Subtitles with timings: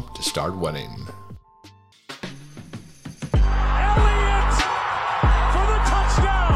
[0.00, 0.90] to start winning.
[3.34, 4.54] Elliott
[5.52, 6.52] for the touchdown.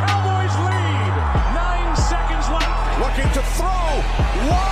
[0.00, 1.12] Cowboys lead.
[1.62, 2.98] Nine seconds left.
[3.04, 3.90] Looking to throw.
[4.48, 4.67] Wide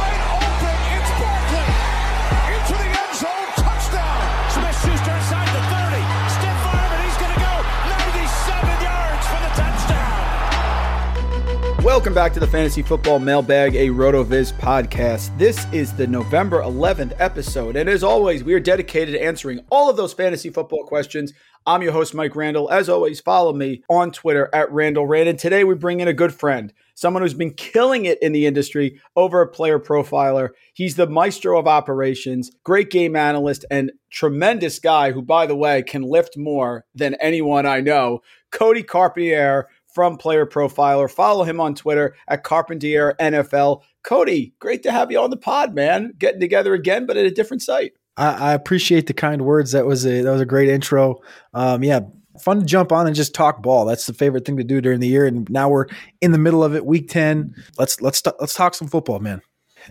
[11.97, 15.36] Welcome back to the Fantasy Football Mailbag, a RotoViz podcast.
[15.39, 19.89] This is the November 11th episode, and as always, we are dedicated to answering all
[19.89, 21.33] of those fantasy football questions.
[21.64, 22.70] I'm your host, Mike Randall.
[22.70, 25.30] As always, follow me on Twitter at Randall Rand.
[25.30, 28.45] And today we bring in a good friend, someone who's been killing it in the
[28.45, 30.51] industry over a player profiler.
[30.74, 35.83] He's the maestro of operations, great game analyst, and tremendous guy who, by the way,
[35.83, 38.20] can lift more than anyone I know.
[38.52, 41.11] Cody Carpentier from Player Profiler.
[41.11, 43.80] Follow him on Twitter at Carpentier NFL.
[44.02, 46.12] Cody, great to have you on the pod, man.
[46.18, 47.95] Getting together again, but at a different site.
[48.18, 49.73] I, I appreciate the kind words.
[49.73, 51.23] That was a that was a great intro.
[51.55, 52.01] Um, yeah,
[52.39, 53.86] fun to jump on and just talk ball.
[53.86, 55.27] That's the favorite thing to do during the year.
[55.27, 55.86] And now we're
[56.20, 57.55] in the middle of it, week ten.
[57.78, 59.40] Let's let's let's talk some football, man.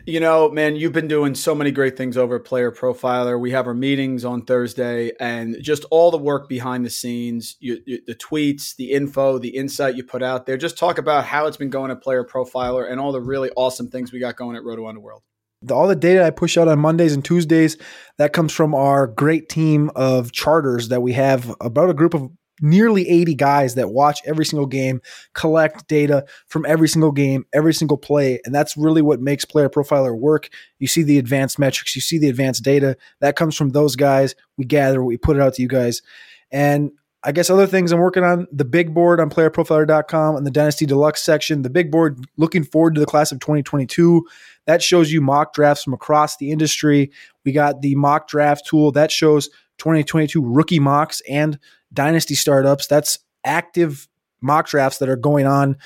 [0.06, 3.40] You know, man, you've been doing so many great things over Player Profiler.
[3.40, 7.78] We have our meetings on Thursday, and just all the work behind the scenes, you,
[7.86, 10.58] you, the tweets, the info, the insight you put out there.
[10.58, 13.90] Just talk about how it's been going at Player Profiler and all the really awesome
[13.90, 15.24] things we got going at Roto Underworld.
[15.72, 17.78] All the data I push out on Mondays and Tuesdays
[18.18, 22.30] that comes from our great team of charters that we have about a group of
[22.62, 25.02] nearly 80 guys that watch every single game,
[25.34, 29.70] collect data from every single game, every single play, and that's really what makes Player
[29.70, 30.50] Profiler work.
[30.80, 34.36] You see the advanced metrics, you see the advanced data that comes from those guys.
[34.58, 36.02] We gather, we put it out to you guys,
[36.52, 36.92] and
[37.26, 40.86] I guess other things I'm working on the big board on playerprofiler.com and the Dynasty
[40.86, 41.64] Deluxe section.
[41.64, 44.24] The big board, looking forward to the class of 2022.
[44.68, 47.12] That shows you mock drafts from across the industry.
[47.44, 49.50] We got the mock draft tool that shows
[49.80, 51.58] 2022 rookie mocks and
[51.96, 52.88] dynasty startups.
[52.88, 54.08] That's active
[54.42, 55.78] mock drafts that are going on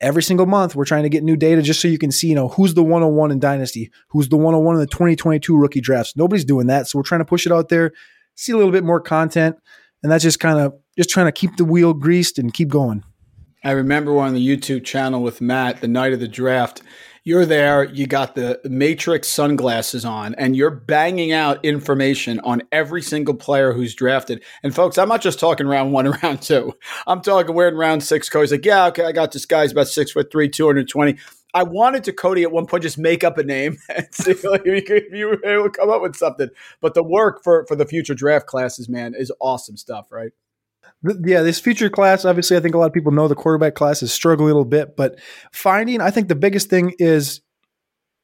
[0.00, 0.74] every single month.
[0.74, 2.82] We're trying to get new data just so you can see, you know, who's the
[2.82, 6.16] 101 in dynasty, who's the 101 in the 2022 rookie drafts.
[6.16, 6.88] Nobody's doing that.
[6.88, 7.92] So we're trying to push it out there,
[8.34, 9.56] see a little bit more content.
[10.02, 13.04] And that's just kind of just trying to keep the wheel greased and keep going.
[13.64, 16.82] I remember on the YouTube channel with Matt the night of the draft.
[17.26, 23.00] You're there, you got the Matrix sunglasses on, and you're banging out information on every
[23.00, 24.44] single player who's drafted.
[24.62, 26.74] And folks, I'm not just talking round one and round two.
[27.06, 28.28] I'm talking we're in round six.
[28.28, 31.16] Cody's like, yeah, okay, I got this guy's about six foot three, 220.
[31.54, 34.42] I wanted to Cody at one point just make up a name and see if
[34.42, 36.50] you if you were able to come up with something.
[36.82, 40.32] But the work for for the future draft classes, man, is awesome stuff, right?
[41.04, 44.02] Yeah, this future class, obviously, I think a lot of people know the quarterback class
[44.02, 45.18] is struggling a little bit, but
[45.52, 47.42] finding, I think the biggest thing is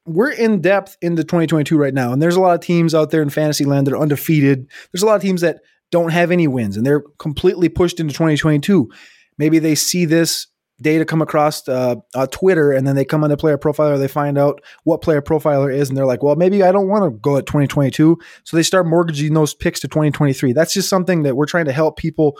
[0.06, 3.20] we're in depth into 2022 right now, and there's a lot of teams out there
[3.20, 4.66] in fantasy land that are undefeated.
[4.92, 5.60] There's a lot of teams that
[5.90, 8.90] don't have any wins, and they're completely pushed into 2022.
[9.36, 10.46] Maybe they see this
[10.80, 14.08] data come across uh, uh, Twitter, and then they come on the player profiler, they
[14.08, 17.10] find out what player profiler is, and they're like, well, maybe I don't want to
[17.10, 18.16] go at 2022.
[18.44, 20.54] So they start mortgaging those picks to 2023.
[20.54, 22.38] That's just something that we're trying to help people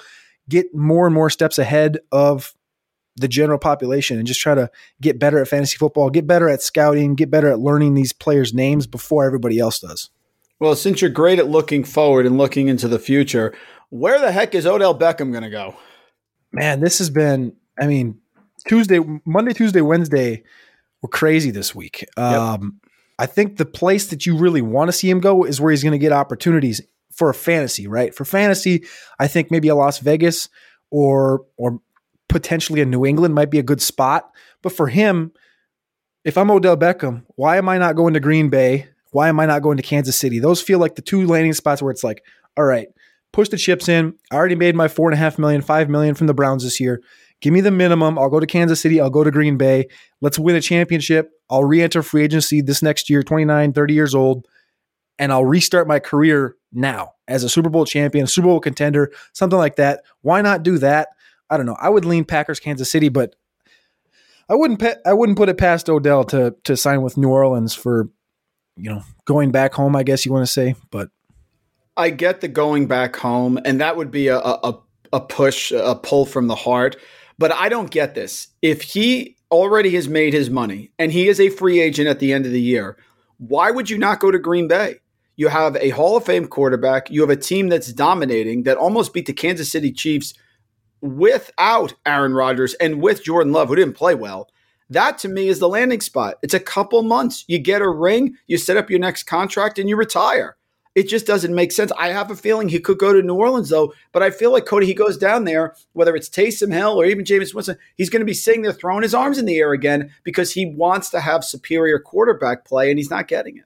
[0.51, 2.53] get more and more steps ahead of
[3.17, 4.71] the general population and just try to
[5.01, 8.53] get better at fantasy football, get better at scouting, get better at learning these players'
[8.53, 10.11] names before everybody else does.
[10.59, 13.55] Well, since you're great at looking forward and looking into the future,
[13.89, 15.77] where the heck is Odell Beckham going to go?
[16.53, 18.21] Man, this has been, I mean,
[18.67, 20.43] Tuesday, Monday, Tuesday, Wednesday
[21.01, 22.05] were crazy this week.
[22.17, 22.81] Um,
[23.19, 25.83] I think the place that you really want to see him go is where he's
[25.83, 26.81] going to get opportunities
[27.11, 28.15] for a fantasy, right?
[28.15, 28.85] For fantasy,
[29.19, 30.49] I think maybe a Las Vegas
[30.91, 31.81] or or
[32.29, 34.31] potentially a New England might be a good spot.
[34.63, 35.33] But for him,
[36.25, 38.89] if I'm Odell Beckham, why am I not going to Green Bay?
[39.11, 40.39] Why am I not going to Kansas City?
[40.39, 42.23] Those feel like the two landing spots where it's like,
[42.57, 42.89] all right,
[43.33, 44.15] push the chips in.
[44.31, 46.79] I already made my four and a half million, five million from the Browns this
[46.79, 47.03] year.
[47.41, 48.19] Give me the minimum.
[48.19, 49.01] I'll go to Kansas City.
[49.01, 49.87] I'll go to Green Bay.
[50.21, 51.31] Let's win a championship.
[51.49, 54.47] I'll re enter free agency this next year, 29, 30 years old,
[55.19, 59.13] and I'll restart my career now as a Super Bowl champion, a Super Bowl contender,
[59.33, 60.03] something like that.
[60.23, 61.09] Why not do that?
[61.49, 61.77] I don't know.
[61.81, 63.35] I would lean Packers, Kansas City, but
[64.49, 64.81] I wouldn't.
[64.81, 68.09] Pe- I wouldn't put it past Odell to to sign with New Orleans for,
[68.77, 69.95] you know, going back home.
[69.97, 71.11] I guess you want to say, but
[71.97, 74.79] I get the going back home, and that would be a a,
[75.13, 76.97] a push, a pull from the heart.
[77.39, 78.49] But I don't get this.
[78.61, 82.33] If he already has made his money and he is a free agent at the
[82.33, 82.97] end of the year,
[83.39, 84.97] why would you not go to Green Bay?
[85.41, 87.11] You have a Hall of Fame quarterback.
[87.11, 90.35] You have a team that's dominating that almost beat the Kansas City Chiefs
[91.01, 94.51] without Aaron Rodgers and with Jordan Love, who didn't play well.
[94.91, 96.35] That to me is the landing spot.
[96.43, 97.47] It's a couple months.
[97.49, 100.59] You get a ring, you set up your next contract, and you retire.
[100.95, 101.91] It just doesn't make sense.
[101.99, 104.67] I have a feeling he could go to New Orleans though, but I feel like
[104.67, 108.21] Cody, he goes down there, whether it's Taysom Hill or even Jameis Winston, he's going
[108.21, 111.21] to be sitting there throwing his arms in the air again because he wants to
[111.21, 113.65] have superior quarterback play and he's not getting it.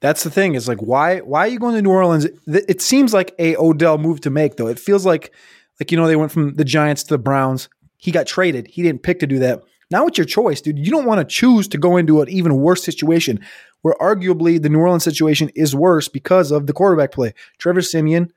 [0.00, 0.54] That's the thing.
[0.54, 2.26] Is like why why are you going to New Orleans?
[2.46, 4.68] It seems like a Odell move to make though.
[4.68, 5.32] It feels like
[5.78, 7.68] like you know they went from the Giants to the Browns.
[7.98, 8.66] He got traded.
[8.66, 9.62] He didn't pick to do that.
[9.90, 10.78] Now it's your choice, dude.
[10.78, 13.40] You don't want to choose to go into an even worse situation
[13.82, 17.34] where arguably the New Orleans situation is worse because of the quarterback play.
[17.58, 18.32] Trevor Siemian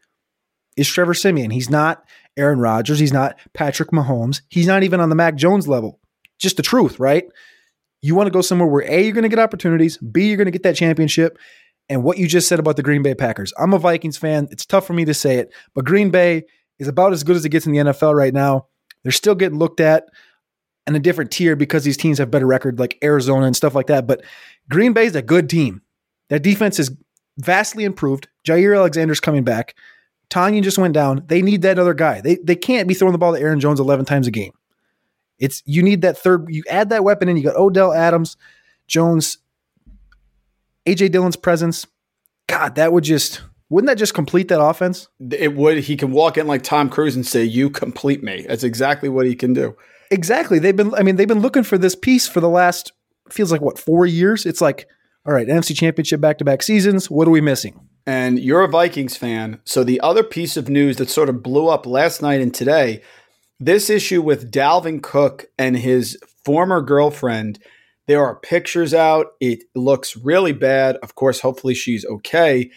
[0.75, 1.51] is Trevor Siemian.
[1.51, 2.03] He's not
[2.37, 2.99] Aaron Rodgers.
[2.99, 4.41] He's not Patrick Mahomes.
[4.49, 5.99] He's not even on the Mac Jones level.
[6.39, 7.25] Just the truth, right?
[8.03, 10.45] You want to go somewhere where A, you're going to get opportunities, B, you're going
[10.45, 11.37] to get that championship.
[11.89, 13.53] And what you just said about the Green Bay Packers.
[13.57, 14.47] I'm a Vikings fan.
[14.51, 16.43] It's tough for me to say it, but Green Bay
[16.79, 18.67] is about as good as it gets in the NFL right now.
[19.03, 20.03] They're still getting looked at
[20.85, 23.87] in a different tier because these teams have better record like Arizona and stuff like
[23.87, 24.05] that.
[24.05, 24.23] But
[24.69, 25.81] Green Bay is a good team.
[26.29, 26.91] That defense is
[27.37, 28.27] vastly improved.
[28.45, 29.75] Jaire Alexander's coming back.
[30.29, 31.23] Tonyan just went down.
[31.27, 32.21] They need that other guy.
[32.21, 34.51] They they can't be throwing the ball to Aaron Jones 11 times a game.
[35.39, 36.47] It's you need that third.
[36.49, 37.37] You add that weapon in.
[37.37, 38.37] You got Odell Adams,
[38.87, 39.39] Jones,
[40.85, 41.85] AJ Dillon's presence.
[42.47, 45.07] God, that would just wouldn't that just complete that offense?
[45.31, 45.79] It would.
[45.79, 49.25] He can walk in like Tom Cruise and say, "You complete me." That's exactly what
[49.25, 49.75] he can do.
[50.11, 50.59] Exactly.
[50.59, 50.93] They've been.
[50.93, 52.91] I mean, they've been looking for this piece for the last
[53.31, 54.45] feels like what four years.
[54.45, 54.87] It's like,
[55.25, 57.09] all right, NFC Championship back to back seasons.
[57.09, 57.79] What are we missing?
[58.05, 61.69] And you're a Vikings fan, so the other piece of news that sort of blew
[61.69, 63.01] up last night and today,
[63.65, 67.59] this issue with Dalvin Cook and his former girlfriend.
[68.07, 69.27] There are pictures out.
[69.39, 70.97] It looks really bad.
[70.97, 72.69] Of course, hopefully she's okay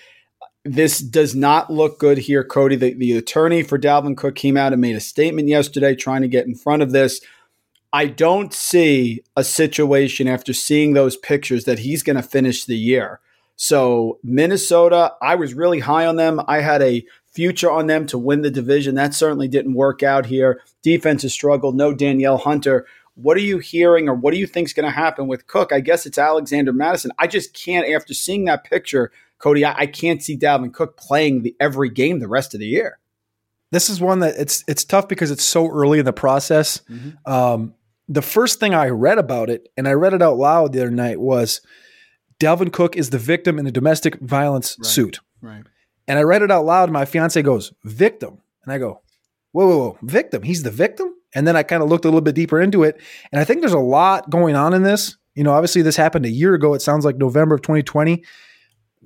[0.66, 2.76] this does not look good here, Cody.
[2.76, 6.28] The, the attorney for Dalvin Cook came out and made a statement yesterday trying to
[6.28, 7.20] get in front of this.
[7.92, 12.76] I don't see a situation after seeing those pictures that he's going to finish the
[12.76, 13.20] year.
[13.56, 16.40] So, Minnesota, I was really high on them.
[16.46, 18.94] I had a future on them to win the division.
[18.94, 20.60] That certainly didn't work out here.
[20.82, 21.74] Defense has struggled.
[21.74, 22.86] No Danielle Hunter.
[23.14, 25.72] What are you hearing or what do you think is going to happen with Cook?
[25.72, 27.12] I guess it's Alexander Mattison.
[27.18, 31.42] I just can't, after seeing that picture, Cody, I, I can't see Dalvin Cook playing
[31.42, 32.98] the, every game the rest of the year.
[33.70, 36.82] This is one that it's it's tough because it's so early in the process.
[36.88, 37.30] Mm-hmm.
[37.30, 37.74] Um,
[38.08, 40.90] the first thing I read about it, and I read it out loud the other
[40.90, 41.60] night, was
[42.40, 44.86] Dalvin Cook is the victim in a domestic violence right.
[44.86, 45.20] suit.
[45.40, 45.62] Right.
[46.08, 49.00] And I read it out loud, and my fiance goes, "Victim," and I go,
[49.52, 50.42] "Whoa, whoa, whoa, victim?
[50.42, 53.00] He's the victim?" And then I kind of looked a little bit deeper into it,
[53.32, 55.16] and I think there's a lot going on in this.
[55.34, 56.74] You know, obviously this happened a year ago.
[56.74, 58.24] It sounds like November of 2020.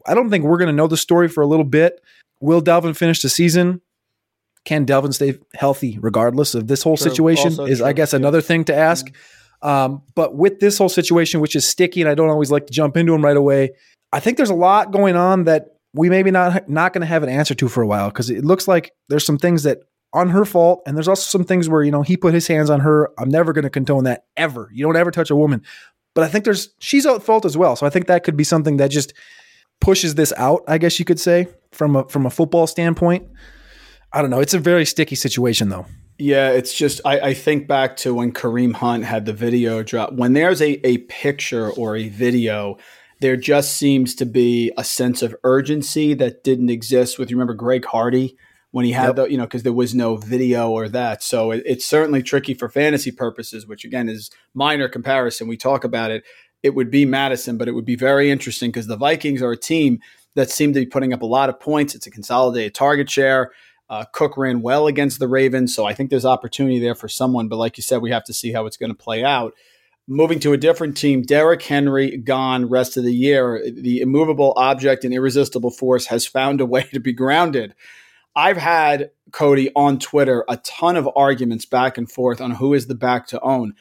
[0.07, 2.01] I don't think we're going to know the story for a little bit.
[2.41, 3.81] Will Dalvin finish the season?
[4.65, 7.11] Can Dalvin stay healthy regardless of this whole true.
[7.11, 7.49] situation?
[7.49, 7.87] Also is, true.
[7.87, 9.07] I guess, another thing to ask.
[9.07, 9.40] Mm-hmm.
[9.63, 12.73] Um, but with this whole situation, which is sticky, and I don't always like to
[12.73, 13.71] jump into them right away,
[14.13, 17.23] I think there's a lot going on that we maybe not not going to have
[17.23, 19.79] an answer to for a while because it looks like there's some things that
[20.13, 22.71] on her fault, and there's also some things where you know he put his hands
[22.71, 23.11] on her.
[23.19, 24.69] I'm never going to condone that ever.
[24.73, 25.63] You don't ever touch a woman,
[26.15, 27.77] but I think there's she's at fault as well.
[27.77, 29.13] So I think that could be something that just
[29.81, 33.29] pushes this out, I guess you could say, from a from a football standpoint.
[34.13, 34.41] I don't know.
[34.41, 35.87] It's a very sticky situation, though.
[36.21, 40.13] Yeah, it's just I, I, think back to when Kareem Hunt had the video drop.
[40.13, 42.77] When there's a, a picture or a video,
[43.21, 47.55] there just seems to be a sense of urgency that didn't exist with you remember
[47.55, 48.37] Greg Hardy
[48.71, 49.17] when he had yep.
[49.17, 51.23] the you know because there was no video or that.
[51.23, 55.49] So it, it's certainly tricky for fantasy purposes, which again is minor comparison.
[55.49, 56.23] We talk about it.
[56.63, 59.57] It would be Mattison, but it would be very interesting because the Vikings are a
[59.57, 60.01] team
[60.35, 61.95] that seem to be putting up a lot of points.
[61.95, 63.53] It's a consolidated target share.
[63.91, 67.49] Uh, Cook ran well against the Ravens, so I think there's opportunity there for someone.
[67.49, 69.53] But like you said, we have to see how it's going to play out.
[70.07, 73.63] Moving to a different team, Derrick Henry gone rest of the year.
[73.69, 77.75] The immovable object and irresistible force has found a way to be grounded.
[78.37, 82.87] I've had Cody on Twitter a ton of arguments back and forth on who is
[82.87, 83.75] the back to own.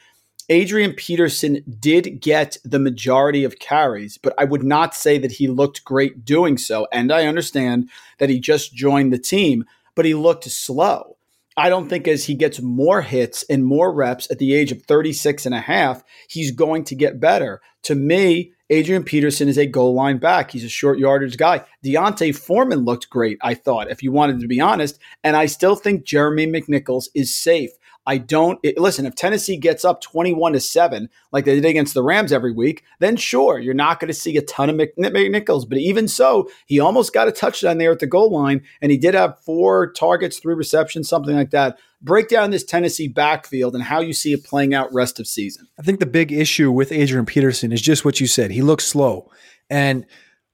[0.48, 5.46] Adrian Peterson did get the majority of carries, but I would not say that he
[5.46, 6.88] looked great doing so.
[6.92, 7.88] And I understand
[8.18, 9.64] that he just joined the team
[9.94, 11.16] but he looked slow.
[11.56, 14.82] I don't think as he gets more hits and more reps at the age of
[14.82, 17.60] 36 and a half, he's going to get better.
[17.82, 20.52] To me, Adrian Peterson is a goal line back.
[20.52, 21.64] He's a short yardage guy.
[21.82, 25.00] D'Onta Foreman looked great, I thought, if you wanted to be honest.
[25.24, 27.70] And I still think Jeremy McNichols is safe.
[28.10, 29.06] I don't it, listen.
[29.06, 32.82] If Tennessee gets up twenty-one to seven, like they did against the Rams every week,
[32.98, 35.68] then sure, you're not going to see a ton of McNichols.
[35.68, 38.98] But even so, he almost got a touchdown there at the goal line, and he
[38.98, 41.78] did have four targets, three receptions, something like that.
[42.02, 45.68] Break down this Tennessee backfield and how you see it playing out rest of season.
[45.78, 48.50] I think the big issue with Adrian Peterson is just what you said.
[48.50, 49.30] He looks slow,
[49.70, 50.04] and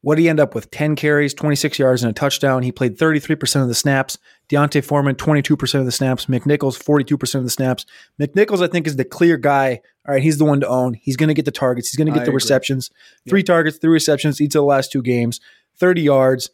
[0.06, 2.62] what he end up with 10 carries, 26 yards, and a touchdown.
[2.62, 4.18] He played 33% of the snaps.
[4.48, 6.26] D'Onta Foreman, 22% of the snaps.
[6.26, 7.84] McNichols, 42% of the snaps.
[8.20, 9.80] McNichols, I think, is the clear guy.
[10.06, 10.94] All right, he's the one to own.
[10.94, 11.90] He's going to get the targets.
[11.90, 12.36] He's going to get I the agree.
[12.36, 12.88] receptions.
[13.28, 13.46] Three yep.
[13.46, 15.40] targets, three receptions each of the last two games,
[15.80, 16.50] 30 yards.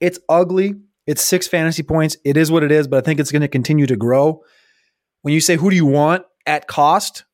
[0.00, 0.76] It's ugly.
[1.06, 2.16] It's six fantasy points.
[2.24, 4.40] It is what it is, but I think it's going to continue to grow.
[5.20, 7.25] When you say who do you want at cost,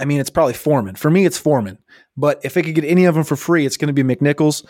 [0.00, 0.96] I mean, it's probably Foreman.
[0.96, 1.78] For me, it's Foreman.
[2.16, 4.66] But if I could get any of them for free, it's going to be McNichols.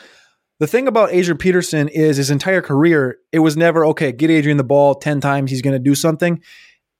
[0.59, 4.59] The thing about Adrian Peterson is his entire career, it was never, okay, get Adrian
[4.59, 6.43] the ball 10 times, he's going to do something.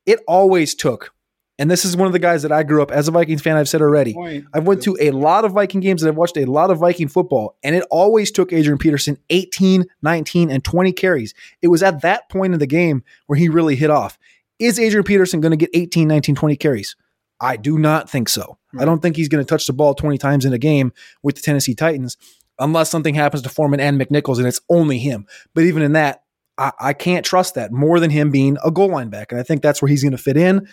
[0.07, 1.13] It always took,
[1.59, 3.59] and this is one of the guys that I grew up as a Vikings fan,
[3.59, 4.15] I've said already.
[4.55, 7.09] I've went to a lot of Viking games and I've watched a lot of Viking
[7.09, 11.35] football, and it always took Adrian Peterson 18, 19, and 20 carries.
[11.61, 14.19] It was at that point in the game where he really hit off.
[14.59, 16.97] Is Adrian Peterson going to get 18, 19, 20 carries?
[17.41, 18.59] I do not think so.
[18.79, 20.93] I don't think he's going to touch the ball 20 times in a game
[21.23, 22.17] with the Tennessee Titans
[22.59, 25.27] unless something happens to Foreman and McNichols and it's only him.
[25.55, 26.23] But even in that,
[26.59, 29.33] I, I can't trust that more than him being a goal line back.
[29.33, 30.69] And I think that's where he's going to fit in.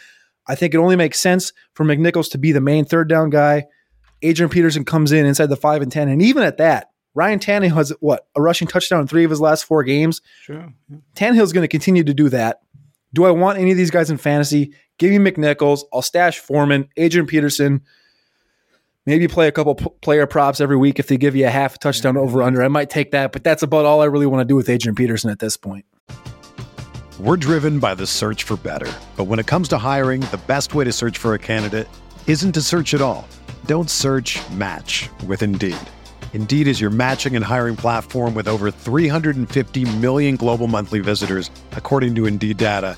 [0.47, 3.65] I think it only makes sense for McNichols to be the main third down guy.
[4.21, 6.09] Adrian Peterson comes in inside the five and 10.
[6.09, 9.41] And even at that, Ryan Tannehill has what a rushing touchdown in three of his
[9.41, 10.21] last four games.
[10.43, 10.71] Sure.
[11.15, 12.61] Tannehill's going to continue to do that.
[13.13, 14.73] Do I want any of these guys in fantasy?
[14.97, 15.81] Give me McNichols.
[15.93, 17.81] I'll stash Foreman, Adrian Peterson.
[19.05, 21.79] Maybe play a couple p- player props every week if they give you a half
[21.79, 22.63] touchdown over under.
[22.63, 24.95] I might take that, but that's about all I really want to do with Adrian
[24.95, 25.85] Peterson at this point.
[27.19, 28.91] We're driven by the search for better.
[29.15, 31.87] But when it comes to hiring, the best way to search for a candidate
[32.27, 33.27] isn't to search at all.
[33.65, 35.77] Don't search match with Indeed.
[36.33, 42.13] Indeed is your matching and hiring platform with over 350 million global monthly visitors, according
[42.15, 42.97] to Indeed data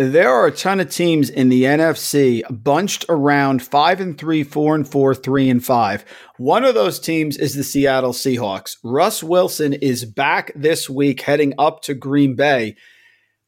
[0.00, 4.74] There are a ton of teams in the NFC bunched around five and three, four
[4.74, 6.06] and four, three and five.
[6.38, 8.78] One of those teams is the Seattle Seahawks.
[8.82, 12.76] Russ Wilson is back this week, heading up to Green Bay.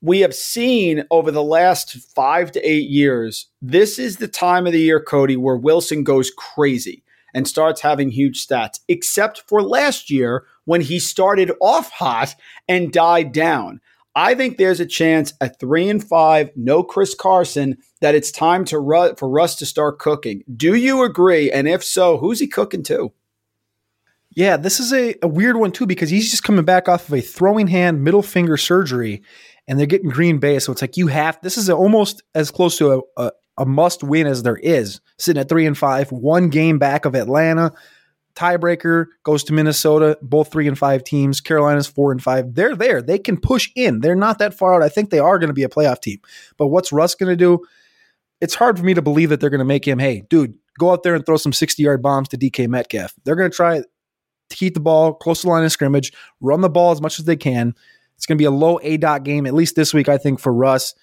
[0.03, 4.75] We have seen over the last five to eight years, this is the time of
[4.75, 10.11] the year, Cody, where Wilson goes crazy and starts having huge stats, except for last
[10.11, 12.35] year when he started off hot
[12.69, 13.81] and died down.
[14.15, 18.65] I think there's a chance at three and five, no Chris Carson, that it's time
[18.67, 20.43] to ru- for Russ to start cooking.
[20.55, 21.51] Do you agree?
[21.51, 23.13] And if so, who's he cooking to?
[24.35, 27.15] Yeah, this is a, a weird one too because he's just coming back off of
[27.15, 29.23] a throwing hand middle finger surgery,
[29.67, 30.59] and they're getting Green Bay.
[30.59, 34.03] So it's like you have this is almost as close to a, a, a must
[34.03, 37.73] win as there is, sitting at three and five, one game back of Atlanta
[38.35, 41.41] tiebreaker goes to Minnesota, both three and five teams.
[41.41, 42.55] Carolina's four and five.
[42.55, 43.03] They're there.
[43.03, 44.01] They can push in.
[44.01, 44.83] They're not that far out.
[44.83, 46.21] I think they are going to be a playoff team.
[46.57, 47.65] But what's Russ going to do?
[48.41, 50.91] It's hard for me to believe that they're going to make him, hey, dude, go
[50.91, 53.15] out there and throw some 60 yard bombs to DK Metcalf.
[53.25, 53.87] They're going to try to
[54.51, 57.25] keep the ball close to the line of scrimmage, run the ball as much as
[57.25, 57.75] they can.
[58.17, 60.53] It's going to be a low aDOT game, at least this week, I think, for
[60.53, 60.95] Russ.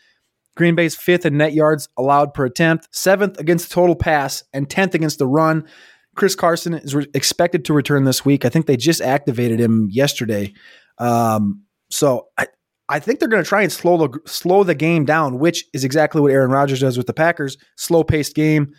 [0.56, 4.68] Green Bay's fifth in net yards allowed per attempt, seventh against the total pass, and
[4.68, 5.66] 10th against the run.
[6.16, 8.46] Chris Carson is re- expected to return this week.
[8.46, 10.54] I think they just activated him yesterday.
[10.98, 12.48] Um, so I,
[12.90, 15.84] I think they're going to try and slow the slow the game down, which is
[15.84, 17.58] exactly what Aaron Rodgers does with the Packers.
[17.78, 18.74] Slow paced game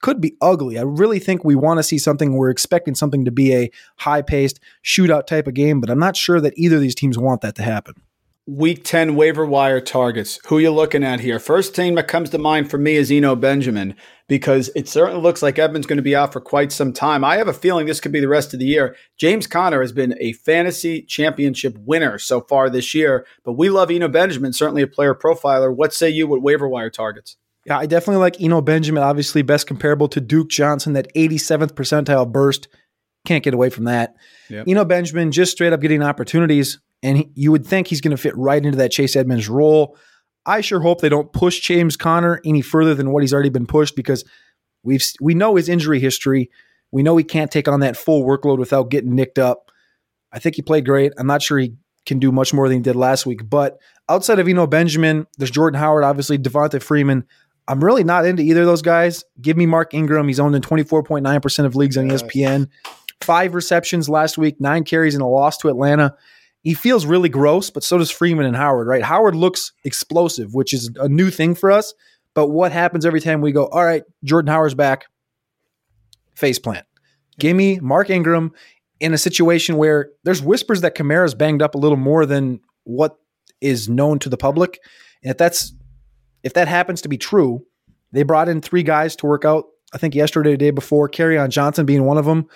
[0.00, 0.78] could be ugly.
[0.78, 2.34] I really think we want to see something.
[2.34, 6.16] We're expecting something to be a high paced shootout type of game, but I'm not
[6.16, 7.94] sure that either of these teams want that to happen.
[8.48, 10.38] Week 10 waiver wire targets.
[10.46, 11.40] Who are you looking at here?
[11.40, 13.96] First team that comes to mind for me is Eno Benjamin
[14.28, 17.24] because it certainly looks like Edmonds going to be out for quite some time.
[17.24, 18.94] I have a feeling this could be the rest of the year.
[19.18, 23.90] James Conner has been a fantasy championship winner so far this year, but we love
[23.90, 25.74] Eno Benjamin, certainly a player profiler.
[25.74, 27.36] What say you with waiver wire targets?
[27.64, 32.30] Yeah, I definitely like Eno Benjamin, obviously best comparable to Duke Johnson, that 87th percentile
[32.30, 32.68] burst.
[33.26, 34.14] Can't get away from that.
[34.50, 34.68] Yep.
[34.68, 38.22] Eno Benjamin just straight up getting opportunities and he, you would think he's going to
[38.22, 39.96] fit right into that Chase Edmonds role.
[40.44, 43.66] I sure hope they don't push James Conner any further than what he's already been
[43.66, 44.24] pushed because
[44.82, 46.50] we've we know his injury history.
[46.92, 49.70] We know he can't take on that full workload without getting nicked up.
[50.32, 51.12] I think he played great.
[51.18, 51.74] I'm not sure he
[52.06, 53.48] can do much more than he did last week.
[53.48, 53.78] But
[54.08, 57.24] outside of Eno Benjamin, there's Jordan Howard, obviously Devonta Freeman.
[57.68, 59.24] I'm really not into either of those guys.
[59.40, 60.28] Give me Mark Ingram.
[60.28, 62.68] He's owned in 24.9% of leagues on ESPN.
[63.22, 66.14] Five receptions last week, nine carries, and a loss to Atlanta
[66.66, 69.04] he feels really gross, but so does Freeman and Howard, right?
[69.04, 71.94] Howard looks explosive, which is a new thing for us.
[72.34, 75.04] But what happens every time we go, all right, Jordan Howard's back,
[76.34, 76.84] face plant.
[77.38, 78.50] Give me Mark Ingram
[78.98, 83.16] in a situation where there's whispers that Kamara's banged up a little more than what
[83.60, 84.80] is known to the public.
[85.22, 85.72] And if that's
[86.42, 87.64] if that happens to be true,
[88.10, 89.66] they brought in three guys to work out.
[89.94, 92.48] I think yesterday, the day before, Kerryon Johnson being one of them.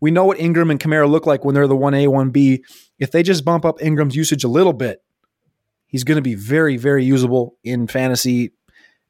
[0.00, 2.64] We know what Ingram and Kamara look like when they're the 1A, 1B.
[2.98, 5.02] If they just bump up Ingram's usage a little bit,
[5.86, 8.52] he's going to be very, very usable in fantasy.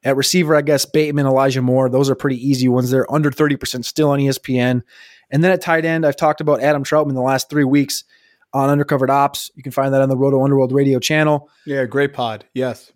[0.03, 2.91] At receiver, I guess Bateman, Elijah Moore, those are pretty easy ones.
[2.91, 4.83] They're under 30% still on ESPN.
[5.31, 8.05] And then at tight end, I've talked about Adam Trautman the last three weeks
[8.53, 9.51] on Undercovered Ops.
[9.55, 11.51] You can find that on the Roto Underworld radio channel.
[11.67, 12.45] Yeah, great pod.
[12.55, 12.93] Yes.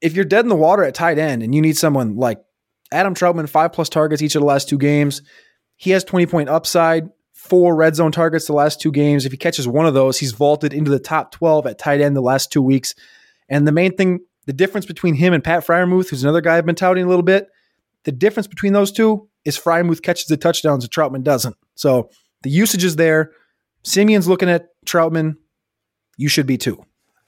[0.00, 2.40] If you're dead in the water at tight end and you need someone like
[2.92, 5.22] Adam Trautman, five plus targets each of the last two games,
[5.76, 7.08] he has 20 point upside
[7.42, 9.26] four red zone targets the last two games.
[9.26, 12.14] If he catches one of those, he's vaulted into the top 12 at tight end
[12.14, 12.94] the last two weeks.
[13.48, 16.64] And the main thing, the difference between him and Pat Freiermuth, who's another guy I've
[16.64, 17.48] been touting a little bit,
[18.04, 21.56] the difference between those two is Freiermuth catches the touchdowns and Trautman doesn't.
[21.74, 22.10] So
[22.42, 23.32] the usage is there.
[23.82, 25.34] Siemian's looking at Trautman.
[26.16, 26.80] You should be too.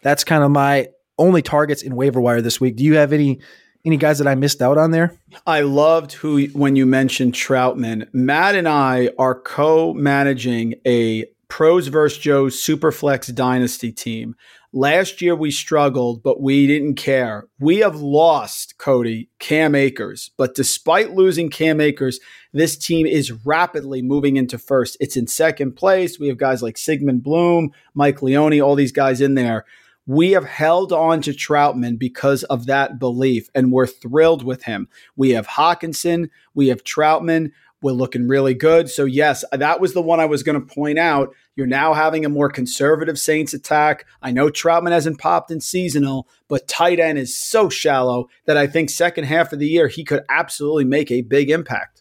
[0.03, 2.77] That's kind of my only targets in waiver wire this week.
[2.77, 3.41] Do you have any
[3.85, 5.17] any guys that I missed out on there?
[5.47, 8.09] I loved who when you mentioned Trautman.
[8.13, 12.19] Matt and I are co-managing a Pros vs.
[12.19, 14.35] Joe's Superflex Dynasty team.
[14.73, 17.47] Last year we struggled, but we didn't care.
[17.61, 20.33] We have lost, Cody, Cam Akers.
[20.37, 22.19] But despite losing Cam Akers,
[22.53, 24.97] this team is rapidly moving into first.
[24.99, 26.19] It's in second place.
[26.19, 29.65] We have guys like Sigmund Bloom, Mike Leone, all these guys in there.
[30.07, 34.89] We have held on to Trautman because of that belief, and we're thrilled with him.
[35.17, 37.53] We have Hockenson, we have Trautman.
[37.81, 38.89] We're looking really good.
[38.89, 41.35] So, yes, that was the one I was going to point out.
[41.55, 44.07] You're now having a more conservative Saints attack.
[44.23, 48.67] I know Trautman hasn't popped in seasonal, but tight end is so shallow that I
[48.67, 51.94] think second half of the year he could absolutely make a big impact.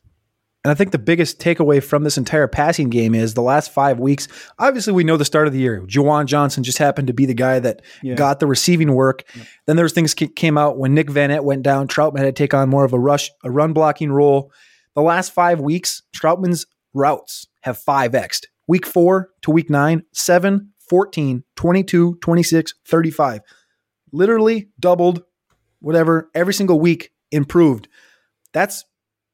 [0.63, 3.99] And I think the biggest takeaway from this entire passing game is the last five
[3.99, 4.30] weeks.
[4.58, 5.82] Obviously, we know the start of the year.
[5.82, 8.15] Juwan Johnson just happened to be the guy that yeah.
[8.15, 9.23] got the receiving work.
[9.36, 9.43] Yeah.
[9.65, 11.89] Then there's things came out when Nick Vannett went down.
[11.89, 14.54] Trautman had to take on more of a rush, a run blocking role.
[14.95, 18.47] The last five weeks, Trautman's routes have 5x'd.
[18.65, 23.41] Week four to week nine, 7, 14, 22, 26, 35.
[24.13, 25.23] Literally doubled,
[25.80, 27.89] whatever, every single week improved.
[28.54, 28.86] That's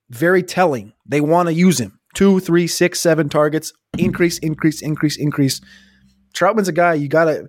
[0.10, 0.94] very telling.
[1.06, 2.00] They want to use him.
[2.16, 5.62] Two, three, six, seven targets, increase, increase, increase, increase.
[6.34, 7.48] Trautman's a guy you got to,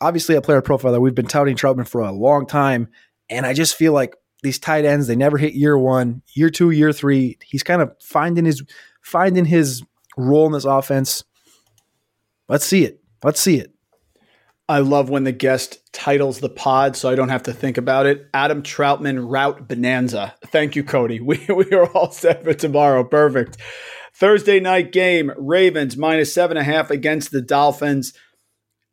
[0.00, 1.00] obviously, a player profiler.
[1.00, 2.88] We've been touting Trautman for a long time.
[3.30, 6.70] And I just feel like these tight ends, they never hit year one, year two,
[6.70, 7.38] year three.
[7.44, 8.62] He's kind of finding his
[9.02, 9.82] finding his
[10.16, 11.24] role in this offense.
[12.48, 13.00] Let's see it.
[13.22, 13.71] Let's see it.
[14.68, 18.06] I love when the guest titles the pod so I don't have to think about
[18.06, 18.26] it.
[18.32, 20.34] Adam Trautman Route Bonanza.
[20.46, 21.20] Thank you, Cody.
[21.32, 23.04] We, we are all set for tomorrow.
[23.04, 23.58] Perfect.
[24.14, 28.12] Thursday night game Ravens minus seven and a half against the Dolphins.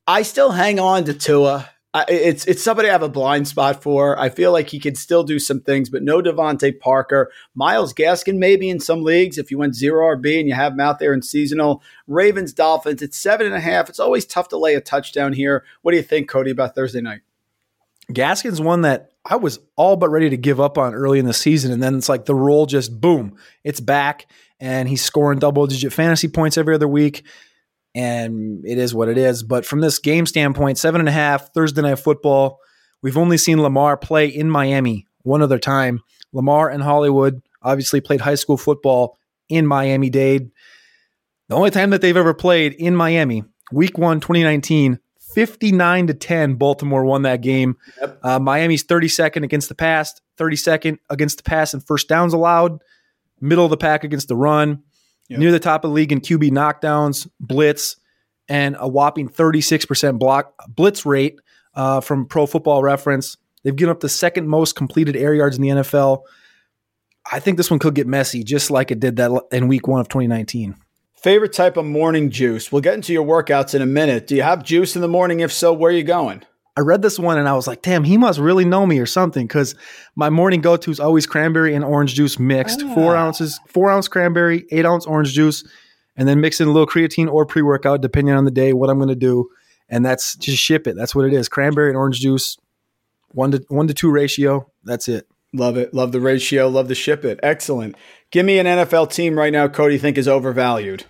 [0.07, 4.19] I still hang on to Tua it's it's somebody I have a blind spot for.
[4.19, 7.31] I feel like he could still do some things, but no DeVante Parker.
[7.55, 10.79] Myles Gaskin maybe in some leagues if you went zero RB and you have him
[10.79, 11.81] out there in seasonal.
[12.05, 13.01] Ravens Dolphins.
[13.01, 13.89] It's seven and a half.
[13.89, 15.65] It's always tough to lay a touchdown here.
[15.81, 17.21] What do you think, Cody, about Thursday night?
[18.11, 21.33] Gaskin's one that I was all but ready to give up on early in the
[21.33, 24.27] season, and then it's like the roll just boom, it's back,
[24.59, 27.23] and he's scoring double digit fantasy points every other week
[27.99, 29.43] and it is what it is.
[29.43, 32.61] But from this game standpoint, seven and a half Thursday night football.
[33.01, 35.99] We've only seen Lamar play in Miami one other time.
[36.31, 39.17] Lamar and Hollywood obviously played high school football
[39.49, 40.49] in Miami Dade.
[41.49, 44.99] The only time that they've ever played in Miami, week one, 2019,
[45.33, 47.75] 59 to 10, Baltimore won that game.
[47.99, 48.19] Yep.
[48.23, 52.79] Uh, Miami's 32nd against the pass, 32nd against the pass and first downs allowed,
[53.41, 54.83] middle of the pack against the run
[55.29, 55.39] yep.
[55.39, 57.95] near the top of the league in QB knockdowns, blitz,
[58.49, 61.39] and a whopping 36% block blitz rate
[61.75, 63.37] uh, from Pro Football Reference.
[63.63, 66.23] They've given up the second most completed air yards in the NFL.
[67.31, 70.01] I think this one could get messy, just like it did that in Week One
[70.01, 70.75] of 2019.
[71.13, 72.71] Favorite type of morning juice?
[72.71, 74.25] We'll get into your workouts in a minute.
[74.25, 75.41] Do you have juice in the morning?
[75.41, 76.43] If so, where are you going?
[76.79, 79.05] I read this one and I was like, damn, he must really know me or
[79.05, 79.75] something because
[80.15, 82.81] my morning go to is always cranberry and orange juice mixed.
[82.81, 82.93] Ah.
[82.93, 85.67] Four ounces, four ounce cranberry, eight ounce orange juice,
[86.15, 88.89] and then mix in a little creatine or pre workout, depending on the day, what
[88.89, 89.49] I'm going to do.
[89.89, 90.95] And that's just ship it.
[90.95, 91.49] That's what it is.
[91.49, 92.57] Cranberry and orange juice,
[93.33, 94.71] one to one to two ratio.
[94.85, 95.27] That's it.
[95.51, 95.93] Love it.
[95.93, 96.69] Love the ratio.
[96.69, 97.41] Love the ship it.
[97.43, 97.97] Excellent.
[98.31, 101.03] Give me an NFL team right now, Cody, think is overvalued.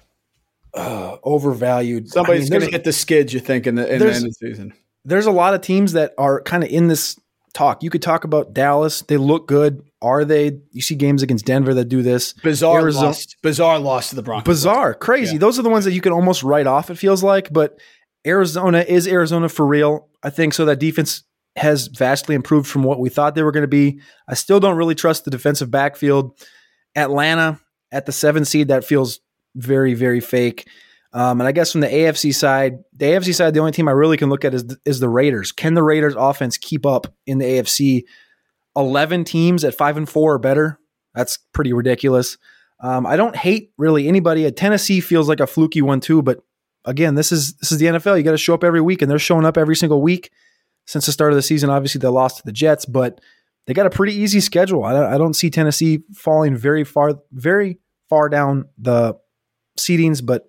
[0.73, 2.09] Uh, overvalued.
[2.09, 4.15] Somebody's I mean, going to hit the skids, you think, in the, in the end
[4.15, 4.73] of the season
[5.09, 7.19] there's a lot of teams that are kind of in this
[7.53, 7.83] talk.
[7.83, 9.01] You could talk about Dallas.
[9.01, 9.83] They look good.
[10.01, 10.59] Are they?
[10.71, 12.33] You see games against Denver that do this.
[12.33, 13.35] Bizarre Arizona, lost.
[13.41, 14.45] Bizarre loss to the Broncos.
[14.45, 15.33] Bizarre, crazy.
[15.33, 15.39] Yeah.
[15.39, 16.89] Those are the ones that you can almost write off.
[16.89, 17.79] It feels like, but
[18.25, 20.07] Arizona is Arizona for real.
[20.23, 20.65] I think so.
[20.65, 21.23] That defense
[21.55, 23.99] has vastly improved from what we thought they were going to be.
[24.27, 26.39] I still don't really trust the defensive backfield.
[26.95, 27.59] Atlanta
[27.91, 29.19] at the seven seed that feels
[29.55, 30.67] very very fake.
[31.11, 33.93] Um, and I guess from the AFC side, the AFC side, the only team I
[33.93, 35.51] really can look at is is the Raiders.
[35.51, 38.03] Can the Raiders offense keep up in the AFC?
[38.75, 40.79] Eleven teams at five and four or better.
[41.15, 42.37] That's pretty ridiculous.
[42.81, 44.49] Um, I don't hate really anybody.
[44.51, 46.39] Tennessee feels like a fluky one too, but
[46.85, 48.17] again, this is this is the NFL.
[48.17, 50.31] You got to show up every week, and they're showing up every single week
[50.85, 51.69] since the start of the season.
[51.69, 53.19] Obviously, they lost to the Jets, but
[53.65, 54.83] they got a pretty easy schedule.
[54.83, 59.15] I don't, I don't see Tennessee falling very far, very far down the
[59.77, 60.45] seedings, but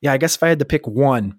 [0.00, 1.38] yeah, I guess if I had to pick one,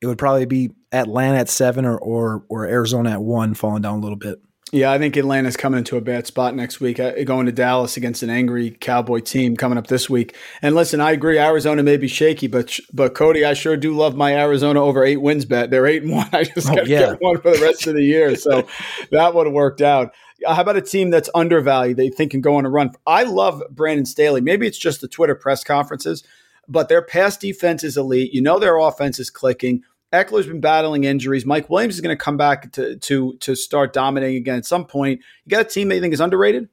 [0.00, 3.98] it would probably be Atlanta at seven or or, or Arizona at one, falling down
[3.98, 4.40] a little bit.
[4.72, 7.96] Yeah, I think Atlanta's coming into a bad spot next week, uh, going to Dallas
[7.96, 10.34] against an angry Cowboy team coming up this week.
[10.60, 14.16] And listen, I agree, Arizona may be shaky, but but Cody, I sure do love
[14.16, 15.70] my Arizona over eight wins bet.
[15.70, 16.28] They're eight and one.
[16.32, 17.10] I just got oh, yeah.
[17.10, 18.66] get one for the rest of the year, so
[19.12, 20.12] that would have worked out.
[20.44, 21.96] How about a team that's undervalued?
[21.96, 22.90] They think can go on a run.
[23.06, 24.40] I love Brandon Staley.
[24.40, 26.24] Maybe it's just the Twitter press conferences
[26.68, 28.32] but their pass defense is elite.
[28.32, 29.82] You know their offense is clicking.
[30.12, 31.44] Ekeler's been battling injuries.
[31.44, 34.84] Mike Williams is going to come back to to to start dominating again at some
[34.84, 35.20] point.
[35.44, 36.68] You got a team that you think is underrated?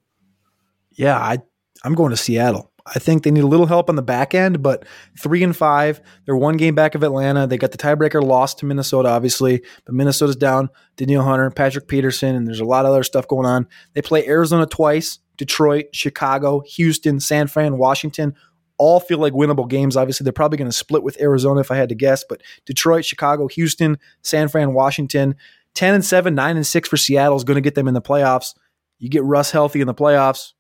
[0.92, 1.40] Yeah, I
[1.84, 2.72] I'm going to Seattle.
[2.86, 4.86] I think they need a little help on the back end, but
[5.18, 6.02] three and five.
[6.26, 7.48] They're one game back of Atlanta.
[7.48, 10.70] They got the tiebreaker lost to Minnesota, obviously, but Minnesota's down.
[10.98, 13.68] Danielle Hunter, Patrick Peterson, and there's a lot of other stuff going on.
[13.94, 18.36] They play Arizona twice, Detroit, Chicago, Houston, San Fran, Washington.
[18.84, 19.96] All feel like winnable games.
[19.96, 23.06] Obviously, they're probably going to split with Arizona if I had to guess, but Detroit,
[23.06, 25.36] Chicago, Houston, San Fran, Washington.
[25.76, 28.02] 10 and 7, 9 and 6 for Seattle is going to get them in the
[28.02, 28.54] playoffs.
[29.00, 30.52] You get Russ healthy in the playoffs.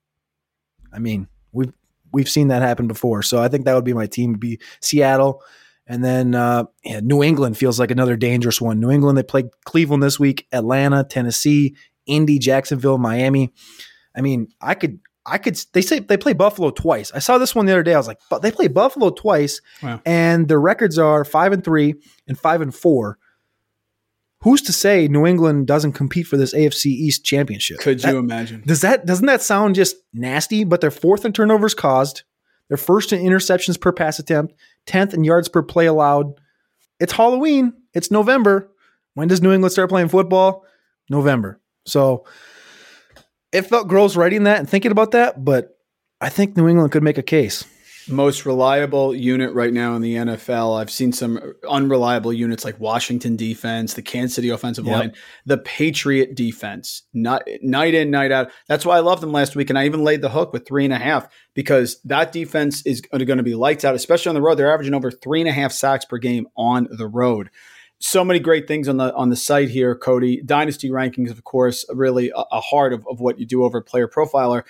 [0.93, 1.73] I mean, we've
[2.13, 3.23] we've seen that happen before.
[3.23, 4.35] So I think that would be my team.
[4.35, 5.41] Be Seattle,
[5.85, 8.79] and then uh, yeah, New England feels like another dangerous one.
[8.79, 13.53] New England they played Cleveland this week, Atlanta, Tennessee, Indy, Jacksonville, Miami.
[14.15, 14.99] I mean, I could.
[15.25, 15.57] I could.
[15.73, 17.11] They say they play Buffalo twice.
[17.13, 17.93] I saw this one the other day.
[17.93, 20.01] I was like, but they play Buffalo twice, Wow.
[20.05, 21.95] and their records are five and three
[22.27, 23.17] and five and four.
[24.41, 27.79] Who's to say New England doesn't compete for this AFC East championship?
[27.79, 28.63] Could That- you imagine?
[28.67, 30.65] does that doesn't that sound just nasty?
[30.65, 32.23] But they're fourth in turnovers caused,
[32.67, 34.53] they're first in interceptions per pass attempt,
[34.85, 36.33] tenth in yards per play allowed.
[36.99, 37.71] It's Halloween.
[37.93, 38.69] It's November.
[39.13, 40.65] When does New England start playing football?
[41.09, 41.61] November.
[41.85, 42.25] So
[43.53, 45.77] it felt gross writing that and thinking about that, but
[46.19, 47.65] I think New England could make a case.
[48.09, 50.77] Most reliable unit right now in the NFL.
[50.77, 51.39] I've seen some
[51.69, 54.93] unreliable units like Washington defense, the Kansas City offensive Yep.
[54.93, 55.13] line,
[55.45, 58.51] the Patriot defense, not, night in, night out.
[58.67, 59.69] That's why I loved them last week.
[59.69, 62.99] And I even laid the hook with three and a half because that defense is
[62.99, 64.55] going to be lights out, especially on the road.
[64.55, 67.51] They're averaging over three and a half sacks per game on the road.
[68.05, 70.41] So many great things on the on the site here, Cody.
[70.41, 74.09] Dynasty rankings, of course, really a, a heart of, of what you do over Player
[74.09, 74.63] Profiler.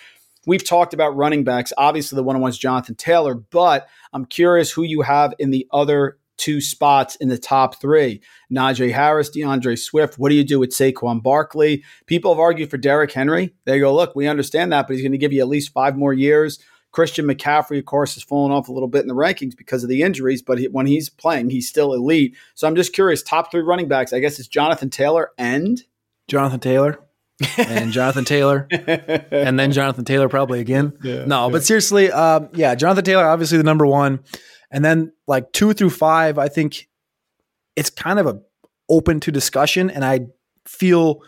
[0.45, 1.73] We've talked about running backs.
[1.75, 5.67] Obviously, the one on one's Jonathan Taylor, but I'm curious who you have in the
[5.73, 8.21] other two spots in the top three.
[8.51, 10.19] Najee Harris, DeAndre Swift.
[10.19, 11.83] What do you do with Saquon Barkley?
[12.05, 13.55] People have argued for Derrick Henry.
[13.65, 15.97] They go, look, we understand that, but he's going to give you at least five
[15.97, 16.59] more years.
[16.93, 19.89] Christian McCaffrey, of course, has fallen off a little bit in the rankings because of
[19.89, 22.37] the injuries, but he, when he's playing, he's still elite.
[22.53, 24.13] So I'm just curious, top three running backs.
[24.13, 25.81] I guess it's Jonathan Taylor and
[26.29, 26.99] Jonathan Taylor
[27.57, 30.93] and Jonathan Taylor and then Jonathan Taylor probably again.
[31.25, 34.19] no, but seriously, um, yeah, Jonathan Taylor obviously the number one,
[34.71, 36.87] and then like two through five, I think
[37.75, 38.39] it's kind of a
[38.87, 40.27] open to discussion, and I
[40.67, 41.23] feel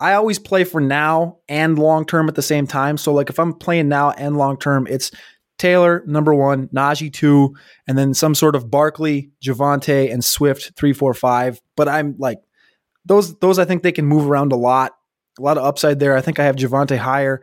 [0.00, 2.96] I always play for now and long term at the same time.
[2.98, 5.10] So like if I'm playing now and long term, it's
[5.58, 7.56] Taylor number one, Najee two,
[7.86, 11.60] and then some sort of Barkley, Javonte, and Swift three, four, five.
[11.76, 12.38] But I'm like
[13.04, 14.92] those those I think they can move around a lot.
[15.38, 16.16] A lot of upside there.
[16.16, 17.42] I think I have Javonte higher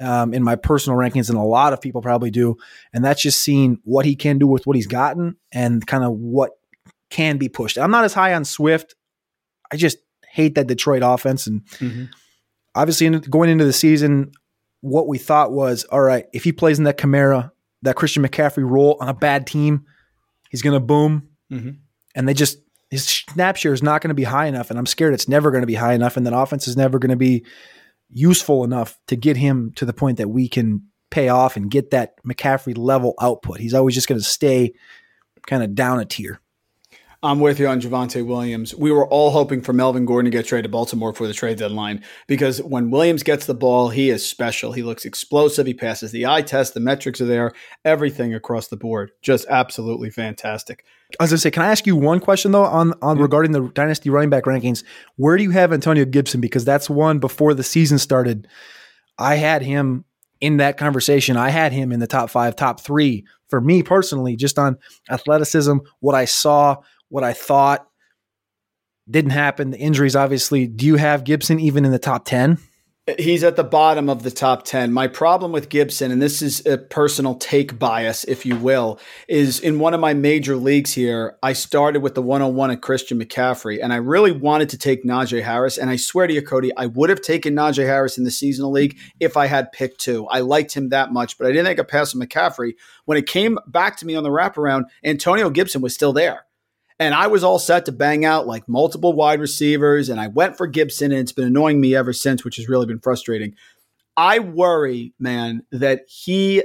[0.00, 2.56] um, in my personal rankings than a lot of people probably do.
[2.92, 6.12] And that's just seeing what he can do with what he's gotten and kind of
[6.12, 6.52] what
[7.10, 7.78] can be pushed.
[7.78, 8.94] I'm not as high on Swift.
[9.70, 9.98] I just
[10.36, 11.46] hate that Detroit offense.
[11.46, 11.62] And
[12.74, 14.32] obviously, in, going into the season,
[14.82, 17.50] what we thought was all right, if he plays in that Kamara,
[17.82, 19.86] that Christian McCaffrey role on a bad team,
[20.50, 21.30] he's going to boom.
[21.50, 21.78] Mhm.
[22.14, 22.58] And they just,
[22.90, 24.68] his snap share is not going to be high enough.
[24.70, 26.16] And I'm scared it's never going to be high enough.
[26.16, 27.44] And that offense is never going to be
[28.10, 31.90] useful enough to get him to the point that we can pay off and get
[31.92, 33.58] that McCaffrey level output.
[33.60, 34.74] He's always just going to stay
[35.46, 36.40] kind of down a tier.
[37.22, 38.74] I'm with you on Javonte Williams.
[38.74, 41.58] We were all hoping for Melvin Gordon to get traded to Baltimore for the trade
[41.58, 44.72] deadline because when Williams gets the ball, he is special.
[44.72, 45.66] He looks explosive.
[45.66, 46.74] He passes the eye test.
[46.74, 47.52] The metrics are there.
[47.84, 49.12] Everything across the board.
[49.22, 50.84] Just absolutely fantastic.
[51.18, 53.22] I was to say, can I ask you one question though on on mm-hmm.
[53.22, 54.84] regarding the dynasty running back rankings?
[55.16, 56.40] Where do you have Antonio Gibson?
[56.40, 58.46] Because that's one before the season started.
[59.18, 60.04] I had him
[60.40, 61.36] in that conversation.
[61.36, 64.76] I had him in the top five, top three for me personally, just on
[65.10, 66.76] athleticism, what I saw,
[67.08, 67.86] what I thought.
[69.08, 69.70] Didn't happen.
[69.70, 70.66] The injuries, obviously.
[70.66, 72.58] Do you have Gibson even in the top ten?
[73.20, 74.92] He's at the bottom of the top 10.
[74.92, 79.60] My problem with Gibson, and this is a personal take bias, if you will, is
[79.60, 83.78] in one of my major leagues here, I started with the 101 at Christian McCaffrey,
[83.80, 85.78] and I really wanted to take Najee Harris.
[85.78, 88.72] And I swear to you, Cody, I would have taken Najee Harris in the seasonal
[88.72, 90.26] league if I had picked two.
[90.26, 92.72] I liked him that much, but I didn't think I'd pass on McCaffrey.
[93.04, 96.45] When it came back to me on the wraparound, Antonio Gibson was still there.
[96.98, 100.56] And I was all set to bang out like multiple wide receivers, and I went
[100.56, 103.54] for Gibson, and it's been annoying me ever since, which has really been frustrating.
[104.16, 106.62] I worry, man, that he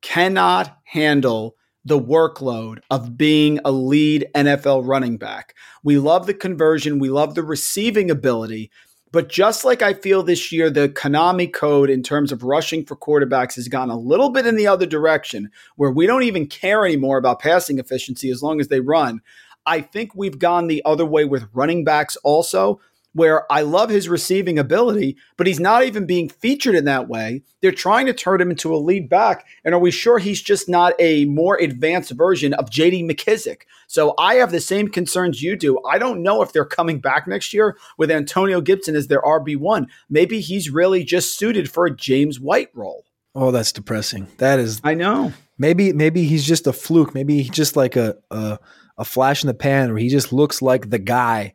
[0.00, 5.54] cannot handle the workload of being a lead NFL running back.
[5.82, 8.70] We love the conversion, we love the receiving ability.
[9.12, 12.96] But just like I feel this year, the Konami code in terms of rushing for
[12.96, 16.84] quarterbacks has gone a little bit in the other direction, where we don't even care
[16.84, 19.20] anymore about passing efficiency as long as they run.
[19.66, 22.80] I think we've gone the other way with running backs also,
[23.12, 27.42] where I love his receiving ability, but he's not even being featured in that way.
[27.62, 29.46] They're trying to turn him into a lead back.
[29.64, 33.62] And are we sure he's just not a more advanced version of JD McKissic?
[33.86, 35.78] So I have the same concerns you do.
[35.88, 39.86] I don't know if they're coming back next year with Antonio Gibson as their RB1.
[40.10, 43.04] Maybe he's really just suited for a James White role.
[43.36, 44.26] Oh, that's depressing.
[44.38, 45.32] That is I know.
[45.56, 47.14] maybe maybe he's just a fluke.
[47.14, 48.58] Maybe he's just like a a,
[48.96, 51.54] a flash in the pan, where he just looks like the guy.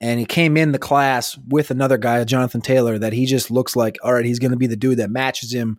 [0.00, 3.76] And he came in the class with another guy, Jonathan Taylor, that he just looks
[3.76, 5.78] like, all right, he's going to be the dude that matches him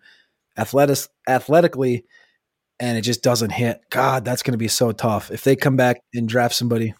[0.58, 2.06] athletic, athletically,
[2.80, 3.82] and it just doesn't hit.
[3.90, 6.94] God, that's going to be so tough if they come back and draft somebody.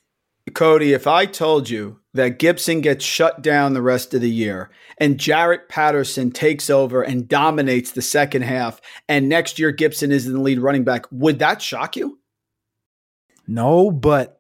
[0.54, 4.72] Cody, if I told you that Gibson gets shut down the rest of the year
[4.98, 10.26] and Jaret Patterson takes over and dominates the second half, and next year Gibson is
[10.26, 12.20] in the lead running back, would that shock you?
[13.54, 14.40] No, but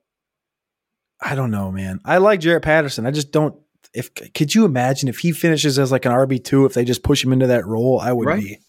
[1.21, 1.99] I don't know, man.
[2.05, 3.05] I like Jaret Patterson.
[3.05, 3.55] I just don't.
[3.93, 7.03] If could you imagine if he finishes as like an RB two, if they just
[7.03, 8.41] push him into that role, I would Right.
[8.41, 8.59] be.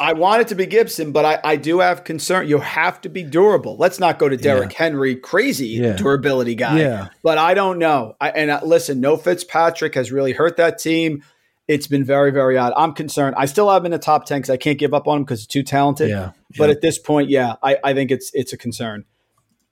[0.00, 2.48] I want it to be Gibson, but I, I do have concern.
[2.48, 3.76] You have to be durable.
[3.76, 5.94] Let's not go to Derrick Henry, crazy Yeah.
[5.94, 6.78] durability guy.
[6.80, 7.08] Yeah.
[7.22, 8.14] But I don't know.
[8.20, 11.22] I, and uh, listen, no Fitzpatrick has really hurt that team.
[11.66, 12.72] It's been very, very odd.
[12.76, 13.34] I'm concerned.
[13.36, 15.24] I still have him in the top ten because I can't give up on him
[15.24, 16.08] because he's too talented.
[16.08, 16.74] Yeah, But yeah.
[16.76, 19.04] at this point, yeah, I, I think it's it's a concern.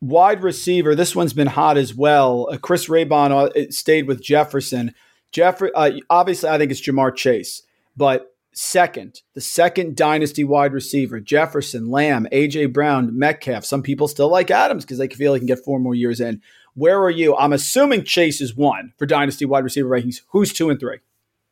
[0.02, 2.48] Wide receiver, this one's been hot as well.
[2.50, 4.94] Uh, Chris Raybon uh, stayed with Jefferson.
[5.30, 7.62] Jeff, uh, obviously, I think it's Ja'Marr Chase,
[7.96, 13.64] but second, the second dynasty wide receiver, Jefferson, Lamb, AJ Brown, Metcalf.
[13.64, 16.42] Some people still like Adams because they feel he can get four more years in.
[16.74, 17.36] Where are you?
[17.36, 20.22] I'm assuming Chase is one for dynasty wide receiver rankings.
[20.30, 20.98] Who's two and three?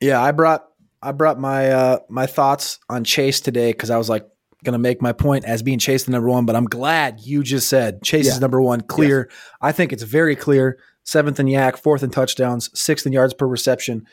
[0.01, 0.67] Yeah, I brought
[1.01, 4.29] I brought my uh my thoughts on Chase today because I was like
[4.64, 7.68] gonna make my point as being Chase the number one, but I'm glad you just
[7.68, 8.33] said Chase Yeah.
[8.33, 8.81] is number one.
[8.83, 9.31] Clear.
[9.61, 10.79] I think it's very clear.
[11.03, 14.07] Seventh in YAC, fourth in touchdowns, sixth in yards per reception,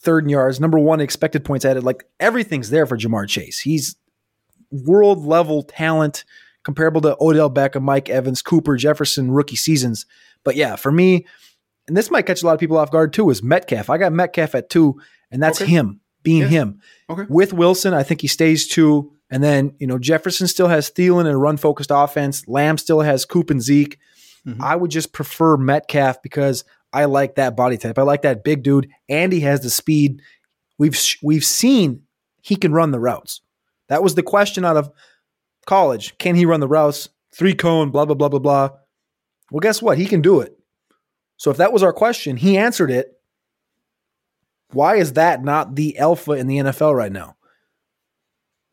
[0.00, 1.82] third in yards, number one expected points added.
[1.84, 3.58] Like everything's there for Ja'Marr Chase.
[3.60, 3.96] He's
[4.70, 6.24] world level talent,
[6.64, 10.06] comparable to Odell Beckham, Mike Evans, Cooper, Jefferson, rookie seasons.
[10.44, 11.26] But yeah, for me,
[11.88, 13.90] and this might catch a lot of people off guard too, is Metcalf.
[13.90, 15.70] I got Metcalf at two, and that's Okay.
[15.70, 16.78] him being him.
[17.10, 17.24] Okay.
[17.28, 19.12] With Wilson, I think he stays two.
[19.32, 22.46] And then, you know, Jefferson still has Thielen and a run focused offense.
[22.46, 23.98] Lamb still has Coop and Zeke.
[24.46, 24.60] Mhm.
[24.60, 27.98] I would just prefer Metcalf because I like that body type.
[27.98, 28.88] I like that big dude.
[29.08, 30.20] and he has the speed.
[30.78, 32.02] We've we've seen
[32.42, 33.40] he can run the routes.
[33.88, 34.90] That was the question out of
[35.66, 36.16] college.
[36.18, 37.08] Can he run the routes?
[37.34, 38.68] Three cone, blah, blah, blah, blah, blah.
[39.50, 39.96] Well, guess what?
[39.98, 40.58] He can do it.
[41.38, 43.12] So if that was our question, he answered it.
[44.72, 47.36] Why is that not the alpha in the NFL right now?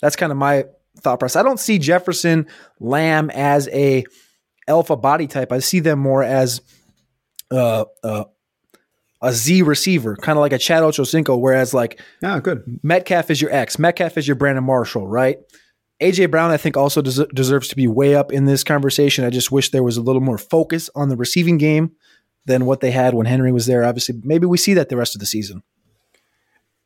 [0.01, 0.65] That's kind of my
[1.01, 1.39] thought process.
[1.39, 2.47] I don't see Jefferson,
[2.79, 4.05] Lamb as a
[4.67, 5.51] alpha body type.
[5.51, 6.61] I see them more as
[7.51, 8.25] uh, uh,
[9.21, 12.79] a Z receiver, kind of like a Chad Ochocinco, whereas like Yeah, good.
[12.83, 15.37] Metcalf is your X, Metcalf is your Brandon Marshall, right?
[16.01, 19.25] AJ Brown, I think, also des- deserves to be way up in this conversation.
[19.25, 21.91] I just wish there was a little more focus on the receiving game
[22.45, 23.83] than what they had when Henry was there.
[23.83, 25.61] Obviously, maybe we see that the rest of the season.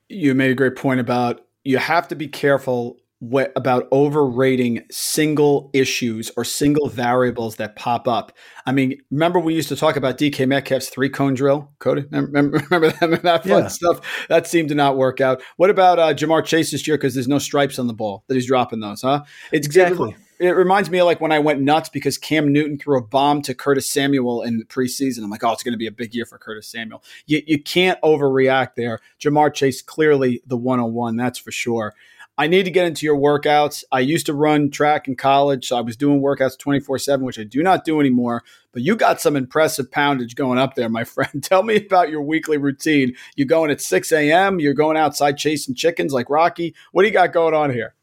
[0.10, 2.97] you made a great point about you have to be careful
[3.31, 8.31] wh- about overrating single issues or single variables that pop up.
[8.65, 12.05] I mean, remember we used to talk about DK Metcalf's three cone drill, Cody?
[12.12, 13.67] Remember, remember that, that fun Yeah.
[13.67, 14.25] stuff?
[14.29, 15.41] That seemed to not work out.
[15.57, 18.36] What about uh, Ja'Marr Chase this year because there's no stripes on the ball that
[18.36, 19.23] he's dropping those, huh?
[19.51, 20.15] It's Exactly.
[20.39, 23.41] It reminds me of like when I went nuts because Cam Newton threw a bomb
[23.43, 25.23] to Curtis Samuel in the preseason.
[25.23, 27.01] I'm like, oh, it's going to be a big year for Curtis Samuel.
[27.27, 28.99] You, you can't overreact there.
[29.21, 31.93] Ja'Marr Chase, clearly the 101, that's for sure.
[32.37, 33.83] I need to get into your workouts.
[33.91, 37.37] I used to run track in college, so I was doing workouts 24 7, which
[37.37, 38.43] I do not do anymore.
[38.71, 41.43] But you got some impressive poundage going up there, my friend.
[41.43, 43.15] Tell me about your weekly routine.
[43.35, 46.73] You going at 6 a.m., you're going outside chasing chickens like Rocky.
[46.91, 47.93] What do you got going on here?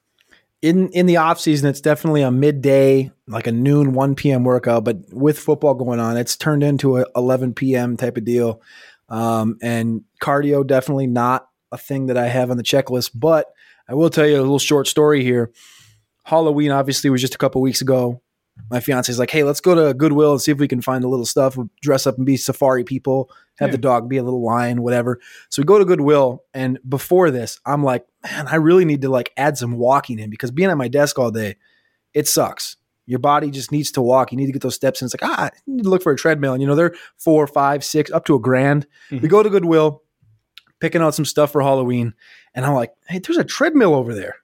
[0.63, 4.45] in in the off season, it's definitely a midday, like a noon, one p.m.
[4.45, 4.85] workout.
[4.85, 7.97] But with football going on, it's turned into a eleven p.m.
[7.97, 8.61] type of deal.
[9.09, 13.13] Um, and cardio definitely not a thing that I have on the checklist.
[13.15, 13.47] But
[13.91, 15.51] I will tell you a little short story here.
[16.25, 18.23] Halloween obviously was just a couple weeks ago.
[18.71, 21.03] My fiance is like, "Hey, let's go to Goodwill and see if we can find
[21.03, 21.57] a little stuff.
[21.57, 23.31] We'll dress up and be safari people.
[23.59, 23.73] Have Yeah.
[23.73, 27.59] the dog be a little lion, whatever." So we go to Goodwill, and before this,
[27.67, 30.77] I'm like, "Man, I really need to like add some walking in because being at
[30.77, 31.57] my desk all day,
[32.15, 32.77] it sucks.
[33.07, 34.31] Your body just needs to walk.
[34.31, 35.07] You need to get those steps in.
[35.07, 36.53] It's like ah, you need to look for a treadmill.
[36.53, 38.87] And you know they're four, five, six, up to a grand.
[39.11, 40.03] We go to Goodwill,
[40.81, 42.13] picking out some stuff for Halloween,
[42.55, 44.37] and I'm like, "Hey, there's a treadmill over there."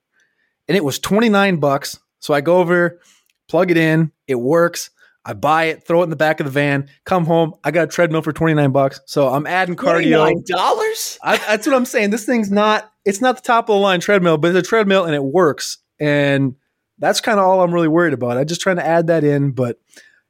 [0.68, 1.98] and it was 29 bucks.
[2.18, 3.00] So I go over,
[3.48, 4.90] plug it in, it works.
[5.24, 7.54] I buy it, throw it in the back of the van, come home.
[7.64, 9.00] I got a treadmill for 29 bucks.
[9.06, 10.44] So I'm adding cardio.
[10.46, 11.18] dollars.
[11.24, 12.10] that's what I'm saying.
[12.10, 15.04] This thing's not, it's not the top of the line treadmill, but it's a treadmill
[15.04, 15.78] and it works.
[15.98, 16.54] And
[16.98, 18.36] that's kind of all I'm really worried about.
[18.36, 19.50] I'm just trying to add that in.
[19.50, 19.80] But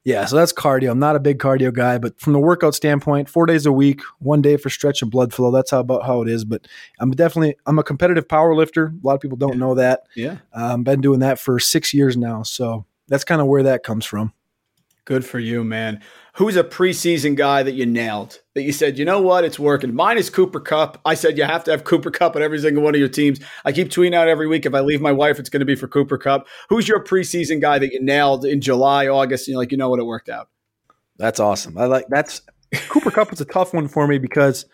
[0.07, 0.89] yeah, so that's cardio.
[0.91, 3.99] I'm not a big cardio guy, but from the workout standpoint, four days a week,
[4.19, 5.51] one day for stretch and blood flow.
[5.51, 6.45] That's how about how it is.
[6.45, 6.65] But
[7.01, 8.85] I'm definitely I'm a competitive power lifter.
[8.85, 9.59] A lot of people don't yeah.
[9.59, 10.03] know that.
[10.15, 12.43] Yeah, um, been doing that for six years now.
[12.43, 14.31] So that's kind of where that comes from.
[15.07, 16.01] Good for you, man.
[16.33, 18.41] Who's a preseason guy that you nailed?
[18.55, 19.95] That you said, you know what, it's working.
[19.95, 20.99] Mine is Cooper Kupp.
[21.05, 23.39] I said you have to have Cooper Kupp on every single one of your teams.
[23.63, 24.65] I keep tweeting out every week.
[24.65, 26.45] If I leave my wife, it's going to be for Cooper Kupp.
[26.67, 29.47] Who's your preseason guy that you nailed in July, August?
[29.47, 30.49] And you're like, you know what, it worked out.
[31.15, 31.77] That's awesome.
[31.77, 32.41] I like that's
[32.89, 34.65] Cooper Kupp was a tough one for me because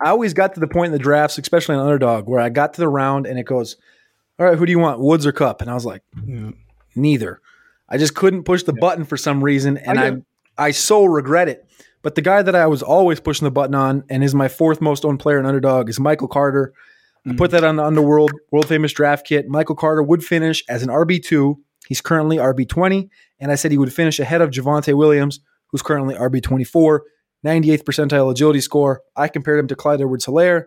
[0.00, 2.74] I always got to the point in the drafts, especially on underdog, where I got
[2.74, 3.76] to the round and it goes,
[4.40, 4.98] All right, who do you want?
[4.98, 5.60] Woods or Kupp?
[5.60, 6.02] And I was like,
[6.96, 7.40] neither.
[7.90, 8.80] I just couldn't push the yeah.
[8.80, 11.66] button for some reason, and I, I, I so regret it.
[12.02, 14.80] But the guy that I was always pushing the button on, and is my fourth
[14.80, 16.72] most owned player in underdog, is Michael Carter.
[17.20, 17.32] Mm-hmm.
[17.32, 19.48] I put that on the Underworld World Famous Draft Kit.
[19.48, 21.60] Michael Carter would finish as an RB two.
[21.86, 25.82] He's currently RB twenty, and I said he would finish ahead of Javonte Williams, who's
[25.82, 27.04] currently RB twenty four.
[27.44, 29.02] 98th percentile agility score.
[29.16, 30.64] I compared him to Clyde Edwards Helaire.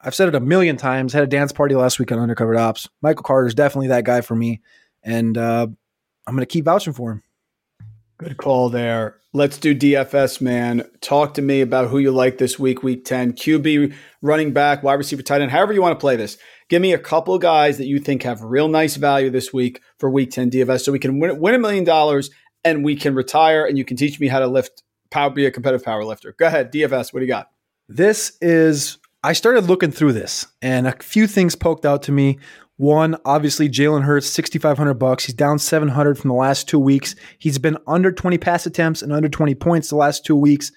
[0.00, 1.12] I've said it a million times.
[1.12, 2.88] Had a dance party last week on Undercovered Ops.
[3.02, 4.62] Michael Carter is definitely that guy for me.
[5.02, 5.68] And uh,
[6.30, 7.22] I'm going to keep vouching for him.
[8.16, 9.16] Good call there.
[9.32, 10.88] Let's do DFS, man.
[11.00, 13.32] Talk to me about who you like this week, week 10.
[13.32, 16.38] QB, running back, wide receiver, tight end, however you want to play this.
[16.68, 19.80] Give me a couple of guys that you think have real nice value this week
[19.98, 22.30] for week 10 DFS so we can win, win a million dollars
[22.62, 25.50] and we can retire and you can teach me how to lift, power, be a
[25.50, 26.36] competitive power lifter.
[26.38, 27.50] Go ahead, DFS, what do you got?
[27.88, 32.38] This is, I started looking through this and a few things poked out to me.
[32.80, 35.26] One, obviously, Jalen Hurts, 6,500 bucks.
[35.26, 37.14] He's down 700 from the last two weeks.
[37.38, 40.72] He's been under 20 pass attempts and under 20 points the last two weeks.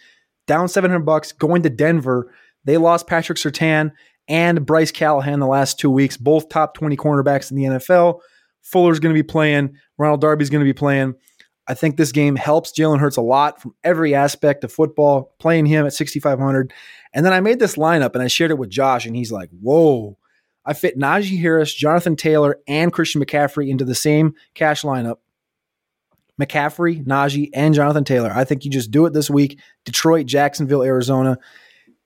[0.46, 2.30] Down 700 bucks, going to Denver.
[2.66, 3.94] They lost Patrick Surtain
[4.28, 8.20] and Bryce Callahan the last two weeks, both top 20 cornerbacks in the NFL.
[8.64, 9.74] Fuller's going to be playing.
[9.98, 11.14] Ronald Darby's going to be playing.
[11.70, 15.68] I think this game helps Jalen Hurts a lot from every aspect of football, playing
[15.68, 16.74] him at 6,500.
[17.14, 19.50] And then I made this lineup and I shared it with Josh, and he's like,
[19.62, 20.18] whoa
[20.66, 25.18] I fit Najee Harris, Jonathan Taylor, and Christian McCaffrey into the same cash lineup.
[26.42, 28.32] McCaffrey, Najee, and Jonathan Taylor.
[28.34, 29.60] I think you just do it this week.
[29.86, 31.38] Detroit, Jacksonville, Arizona.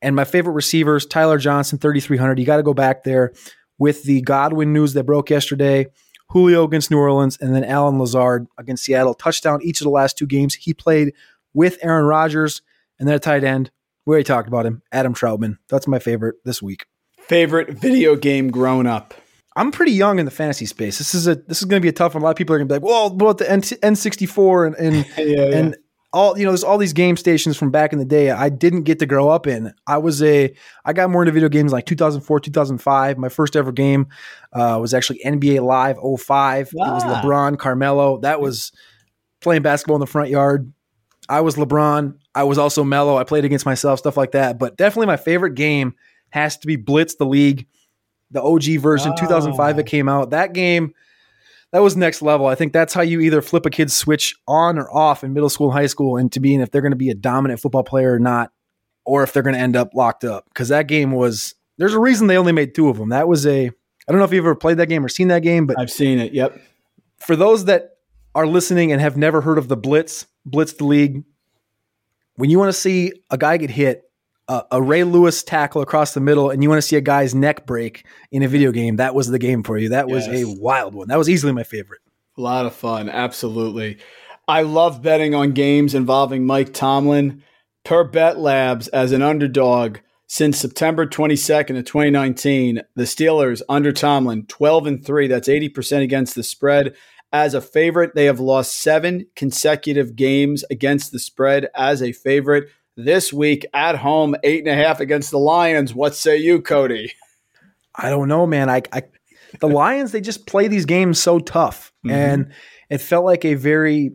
[0.01, 2.39] And my favorite receivers, Tyler Johnson, 3,300.
[2.39, 3.33] You got to go back there
[3.77, 5.87] with the Godwin news that broke yesterday.
[6.29, 9.13] Julio against New Orleans, and then Allen Lazard against Seattle.
[9.13, 10.55] Touchdown each of the last two games.
[10.55, 11.13] He played
[11.53, 12.61] with Aaron Rodgers,
[12.99, 13.71] and then a tight end.
[14.05, 15.57] We already talked about him, Adam Trautman.
[15.69, 16.86] That's my favorite this week
[17.27, 19.13] favorite video game grown up?
[19.55, 20.99] I'm pretty young in the fantasy space.
[20.99, 22.21] This is a this is going to be a tough one.
[22.21, 24.75] A lot of people are going to be like, "Well, what the N- N64 and
[24.75, 25.57] and yeah, yeah.
[25.57, 25.77] and
[26.13, 28.29] all you know, there's all these game stations from back in the day.
[28.29, 29.73] I didn't get to grow up in.
[29.87, 30.53] I was a
[30.85, 33.17] I got more into video games like 2004, 2005.
[33.17, 34.07] My first ever game
[34.53, 36.69] uh, was actually NBA Live 05.
[36.79, 36.89] Ah.
[36.89, 37.03] It was.
[37.03, 38.19] LeBron, Carmelo.
[38.19, 38.71] That was
[39.41, 40.71] playing basketball in the front yard.
[41.29, 42.17] I was LeBron.
[42.35, 43.17] I was also Melo.
[43.17, 44.59] I played against myself, stuff like that.
[44.59, 45.95] But definitely my favorite game
[46.29, 47.67] has to be Blitz the League,
[48.31, 49.19] the OG version, oh.
[49.19, 50.31] 2005 it came out.
[50.31, 50.93] That game,
[51.71, 52.45] that was next level.
[52.45, 55.49] I think that's how you either flip a kid's switch on or off in middle
[55.49, 58.13] school and high school into being if they're going to be a dominant football player
[58.13, 58.51] or not,
[59.05, 60.45] or if they're going to end up locked up.
[60.49, 63.09] Because that game was, there's a reason they only made two of them.
[63.09, 65.43] That was a, I don't know if you've ever played that game or seen that
[65.43, 66.33] game, but I've seen it.
[66.33, 66.59] Yep.
[67.17, 67.97] For those that
[68.35, 71.23] are listening and have never heard of the Blitz, Blitz the League,
[72.35, 74.03] when you want to see a guy get hit,
[74.47, 77.35] a, a, Ray Lewis tackle across the middle and you want to see a guy's
[77.35, 79.89] neck break in a video game, that was the game for you.
[79.89, 80.43] That was yes.
[80.43, 81.07] a wild one.
[81.07, 82.01] That was easily my favorite.
[82.37, 83.09] A lot of fun.
[83.09, 83.97] Absolutely.
[84.47, 87.43] I love betting on games involving Mike Tomlin.
[87.83, 94.45] Per Bet Labs, as an underdog since September 22nd of 2019, the Steelers under Tomlin,
[94.45, 95.27] 12 and 3.
[95.27, 96.95] That's 80% against the spread.
[97.31, 102.69] As a favorite, they have lost seven consecutive games against the spread as a favorite
[102.97, 105.93] this week at home, eight and a half against the Lions.
[105.93, 107.13] What say you, Cody?
[107.95, 108.69] I don't know, man.
[108.69, 109.03] I, I
[109.59, 112.15] the Lions they just play these games so tough, mm-hmm.
[112.15, 112.51] and
[112.89, 114.11] it felt like a very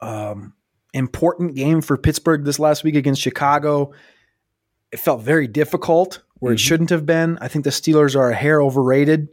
[0.00, 0.54] um,
[0.94, 3.92] important game for Pittsburgh this last week against Chicago.
[4.92, 6.54] It felt very difficult where mm-hmm.
[6.54, 7.38] it shouldn't have been.
[7.40, 9.28] I think the Steelers are a hair overrated,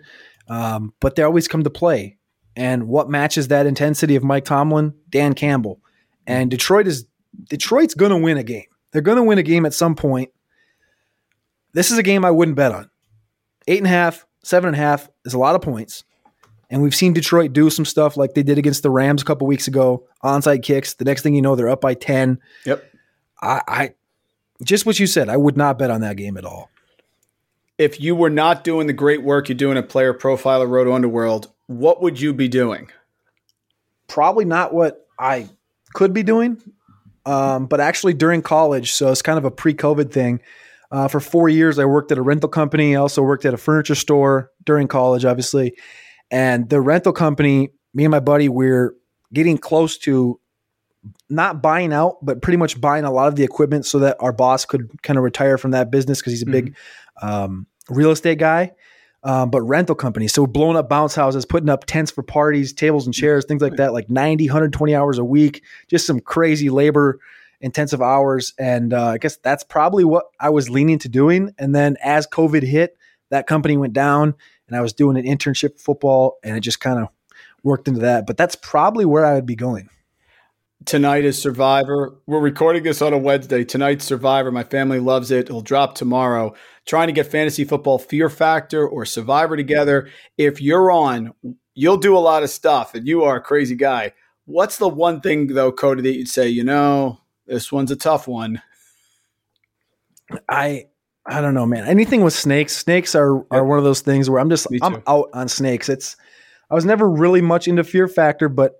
[0.49, 2.17] um, but they always come to play.
[2.55, 4.95] And what matches that intensity of Mike Tomlin?
[5.09, 5.79] Dan Campbell.
[6.25, 7.05] And Detroit is
[7.49, 8.65] Detroit's going to win a game.
[8.91, 10.31] They're going to win a game at some point.
[11.73, 12.89] This is a game I wouldn't bet on.
[13.67, 16.03] Eight and a half, seven and a half is a lot of points.
[16.69, 19.47] And we've seen Detroit do some stuff like they did against the Rams a couple
[19.47, 20.95] weeks ago, onside kicks.
[20.95, 22.39] The next thing you know, they're up by 10.
[22.65, 22.83] Yep.
[23.41, 23.93] I, I
[24.63, 26.69] just what you said, I would not bet on that game at all.
[27.77, 31.51] If you were not doing the great work you're doing at Player Profiler Roto Underworld,
[31.67, 32.89] what would you be doing?
[34.07, 35.49] Probably not what I
[35.93, 36.61] could be doing,
[37.27, 38.93] um, but actually during college.
[38.93, 40.41] So it's kind of a pre COVID thing.
[40.89, 42.95] Uh, for four years, I worked at a rental company.
[42.95, 45.77] I also worked at a furniture store during college, obviously.
[46.31, 48.95] And the rental company, me and my buddy, we're
[49.33, 50.39] getting close to
[51.29, 54.31] not buying out, but pretty much buying a lot of the equipment so that our
[54.31, 56.75] boss could kind of retire from that business because he's a big
[57.21, 58.71] um, real estate guy.
[59.23, 60.33] Um, but rental companies.
[60.33, 63.75] So blowing up bounce houses, putting up tents for parties, tables and chairs, things like
[63.75, 67.19] that, like 90, 120 hours a week, just some crazy labor
[67.61, 68.53] intensive hours.
[68.57, 71.53] And uh, I guess that's probably what I was leaning to doing.
[71.57, 72.97] And then as COVID hit,
[73.29, 74.35] that company went down
[74.67, 77.09] and I was doing an internship football and it just kind of
[77.63, 78.27] worked into that.
[78.27, 79.89] But that's probably where I would be going.
[80.85, 82.15] Tonight is Survivor.
[82.27, 83.65] We're recording this on a Wednesday.
[83.65, 84.51] Tonight's Survivor.
[84.51, 85.49] My family loves it.
[85.49, 86.53] It'll drop tomorrow.
[86.87, 90.09] Trying to get fantasy football Fear Factor or Survivor together.
[90.37, 91.33] If you're on,
[91.75, 94.13] you'll do a lot of stuff and you are a crazy guy.
[94.45, 98.27] What's the one thing, though, Cody, that you'd say, you know, this one's a tough
[98.27, 98.61] one?
[100.49, 100.85] I
[101.25, 101.85] I don't know, man.
[101.85, 105.29] Anything with snakes, snakes are are one of those things where I'm just I'm out
[105.33, 105.89] on snakes.
[105.89, 106.15] It's
[106.69, 108.75] I was never really much into Fear Factor, but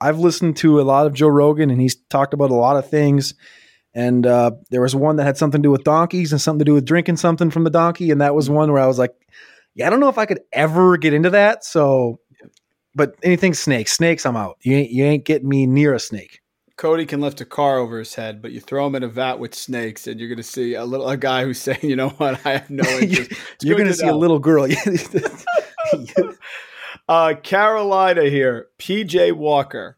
[0.00, 2.88] I've listened to a lot of Joe Rogan and he's talked about a lot of
[2.88, 3.34] things.
[3.94, 6.64] And uh, there was one that had something to do with donkeys and something to
[6.64, 9.14] do with drinking something from the donkey, and that was one where I was like,
[9.74, 12.20] "Yeah, I don't know if I could ever get into that." So,
[12.94, 14.58] but anything snakes, snakes, I'm out.
[14.60, 16.40] You ain't you ain't getting me near a snake.
[16.76, 19.38] Cody can lift a car over his head, but you throw him in a vat
[19.38, 22.10] with snakes, and you're going to see a little a guy who's saying, "You know
[22.10, 22.46] what?
[22.46, 24.68] I have no interest." You're going to see a little girl.
[27.08, 29.96] Uh, Carolina here, PJ Walker.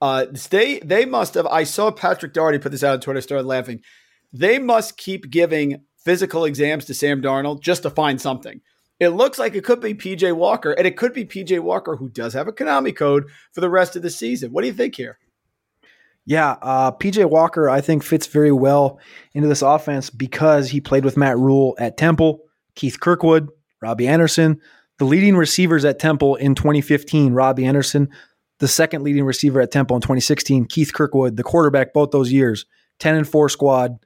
[0.00, 1.46] Uh, they they must have.
[1.46, 3.20] I saw Patrick Doherty put this out on Twitter.
[3.20, 3.80] Started laughing.
[4.32, 8.60] They must keep giving physical exams to Sam Darnold just to find something.
[9.00, 12.08] It looks like it could be PJ Walker, and it could be PJ Walker who
[12.08, 14.52] does have a Konami code for the rest of the season.
[14.52, 15.18] What do you think here?
[16.26, 18.98] Yeah, uh, PJ Walker, I think fits very well
[19.34, 22.40] into this offense because he played with Matt Rhule at Temple,
[22.74, 23.50] Keith Kirkwood,
[23.82, 24.60] Robbie Anderson,
[24.98, 28.08] the leading receivers at Temple in 2015, Robbie Anderson,
[28.64, 32.64] the second leading receiver at Temple in 2016, Keith Kirkwood, the quarterback both those years,
[32.98, 33.98] 10 and 4 squad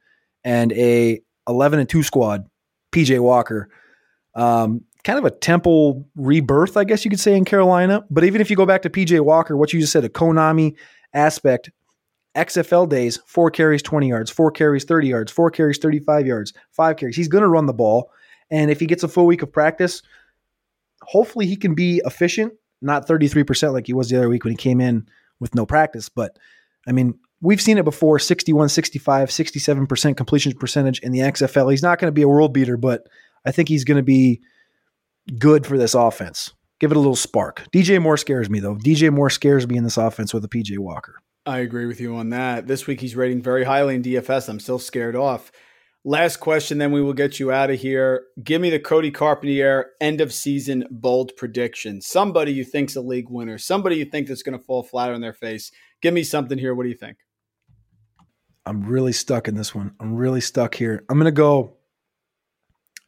[0.42, 2.44] and a 11 and 2 squad,
[2.90, 3.68] PJ Walker.
[4.34, 8.04] Um, kind of a Temple rebirth, I guess you could say, in Carolina.
[8.10, 10.74] But even if you go back to PJ Walker, what you just said, a Konami
[11.14, 11.70] aspect,
[12.34, 16.96] XFL days, four carries, 20 yards, four carries, 30 yards, four carries, 35 yards, five
[16.96, 17.14] carries.
[17.14, 18.10] He's going to run the ball.
[18.50, 20.02] And if he gets a full week of practice,
[21.02, 24.56] hopefully he can be efficient, not 33% like he was the other week when he
[24.56, 25.08] came in
[25.40, 26.08] with no practice.
[26.08, 26.38] But
[26.86, 31.70] I mean, we've seen it before 61, 65, 67% completion percentage in the XFL.
[31.70, 33.08] He's not going to be a world beater, but
[33.44, 34.40] I think he's going to be
[35.38, 36.52] good for this offense.
[36.80, 37.64] Give it a little spark.
[37.72, 38.76] DJ Moore scares me, though.
[38.76, 41.16] DJ Moore scares me in this offense with a PJ Walker.
[41.44, 42.66] I agree with you on that.
[42.66, 44.48] This week he's rating very highly in DFS.
[44.48, 45.50] I'm still scared off.
[46.04, 48.24] Last question, then we will get you out of here.
[48.42, 52.00] Give me the Cody Carpentier end of season bold prediction.
[52.00, 53.58] Somebody you think's a league winner.
[53.58, 55.70] Somebody you think that's going to fall flat on their face.
[56.00, 56.74] Give me something here.
[56.74, 57.18] What do you think?
[58.64, 59.94] I'm really stuck in this one.
[59.98, 61.04] I'm really stuck here.
[61.08, 61.78] I'm going to go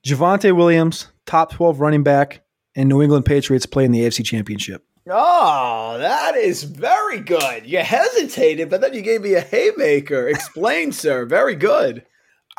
[0.07, 2.43] Javonte Williams, top 12 running back,
[2.74, 4.84] and New England Patriots play in the AFC Championship.
[5.09, 7.66] Oh, that is very good.
[7.66, 10.28] You hesitated, but then you gave me a haymaker.
[10.28, 11.26] Explain, sir.
[11.26, 12.07] Very good.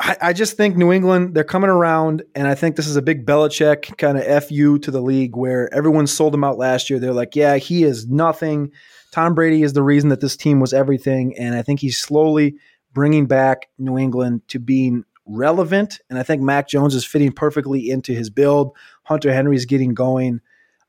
[0.00, 3.02] I, I just think New England, they're coming around, and I think this is a
[3.02, 6.98] big Belichick kind of FU to the league where everyone sold him out last year.
[6.98, 8.72] They're like, yeah, he is nothing.
[9.12, 11.36] Tom Brady is the reason that this team was everything.
[11.38, 12.56] And I think he's slowly
[12.92, 16.00] bringing back New England to being relevant.
[16.08, 18.74] And I think Mac Jones is fitting perfectly into his build.
[19.04, 20.40] Hunter Henry's getting going.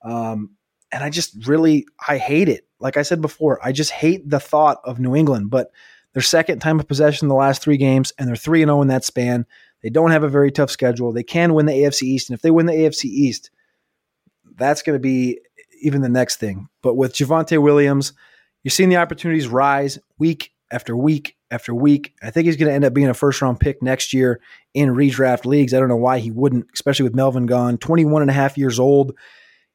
[0.03, 0.51] Um,
[0.91, 2.67] and I just really, I hate it.
[2.79, 5.71] Like I said before, I just hate the thought of New England, but
[6.13, 8.87] their second time of possession in the last three games, and they're 3 0 in
[8.87, 9.45] that span.
[9.81, 11.11] They don't have a very tough schedule.
[11.11, 12.29] They can win the AFC East.
[12.29, 13.51] And if they win the AFC East,
[14.55, 15.39] that's going to be
[15.81, 16.69] even the next thing.
[16.81, 18.13] But with Javonte Williams,
[18.63, 22.13] you're seeing the opportunities rise week after week after week.
[22.23, 24.39] I think he's going to end up being a first round pick next year
[24.73, 25.73] in redraft leagues.
[25.73, 27.77] I don't know why he wouldn't, especially with Melvin gone.
[27.77, 29.15] 21 and a half years old,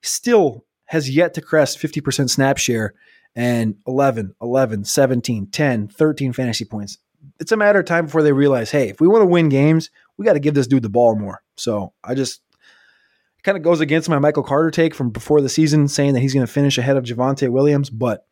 [0.03, 2.95] still has yet to crest 50% snap share
[3.39, 6.99] and 11, 11, 17, 10, 13 fantasy points.
[7.39, 9.91] It's a matter of time before they realize, hey, if we want to win games,
[10.17, 11.43] we got to give this dude the ball more.
[11.57, 12.41] So I just,
[13.45, 16.35] kind of goes against my Michael Carter take from before the season, saying that he's
[16.35, 17.91] going to finish ahead of Javonte Williams.
[17.91, 18.27] But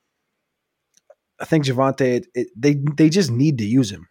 [1.41, 4.09] I think Javonte, it, it, they they just need to use him.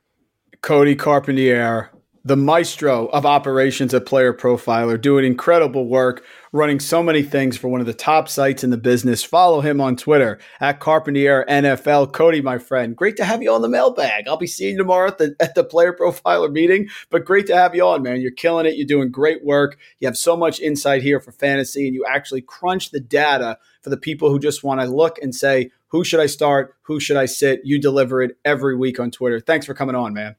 [0.62, 1.92] Cody Carpentier,
[2.26, 7.68] the maestro of operations at Player Profiler, doing incredible work, running so many things for
[7.68, 9.24] one of the top sites in the business.
[9.24, 12.14] Follow him on Twitter at Carpentier NFL.
[12.14, 14.28] Cody, my friend, great to have you on the mailbag.
[14.28, 17.56] I'll be seeing you tomorrow at the, at the Player Profiler meeting, but great to
[17.56, 18.20] have you on, man.
[18.20, 18.76] You're killing it.
[18.76, 19.78] You're doing great work.
[20.00, 23.92] You have so much insight here for fantasy, and you actually crunch the data for
[23.92, 26.76] the people who just want to look and say, who should I start?
[26.84, 27.62] Who should I sit?
[27.64, 29.40] You deliver it every week on Twitter.
[29.40, 30.36] Thanks for coming on, man.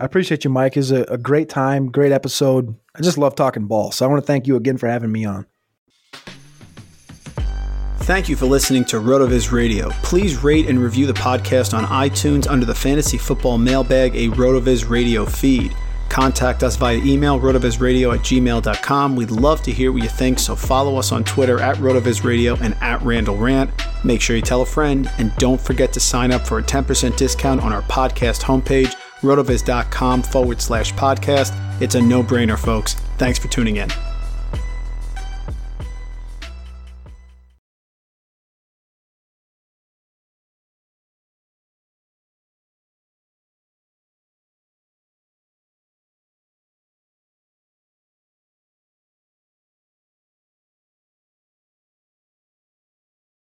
[0.00, 0.78] I appreciate you, Mike.
[0.78, 2.74] It's a, a great time, great episode.
[2.96, 3.92] I just love talking ball.
[3.92, 5.44] So I want to thank you again for having me on.
[8.04, 9.90] Thank you for listening to RotoViz Radio.
[10.02, 14.88] Please rate and review the podcast on iTunes under the Fantasy Football Mailbag, a RotoViz
[14.88, 15.76] Radio feed.
[16.08, 19.14] Contact us via email, rotovizradio at gmail.com.
[19.14, 22.74] We'd love to hear what you think, so follow us on Twitter at rotovizradio and
[22.80, 23.70] at Randall Rant.
[24.02, 27.16] Make sure you tell a friend, and don't forget to sign up for a 10%
[27.16, 31.52] discount on our podcast homepage rotoviz.com forward slash podcast.
[31.80, 32.94] It's a no brainer, folks.
[33.18, 34.09] Thanks for tuning in.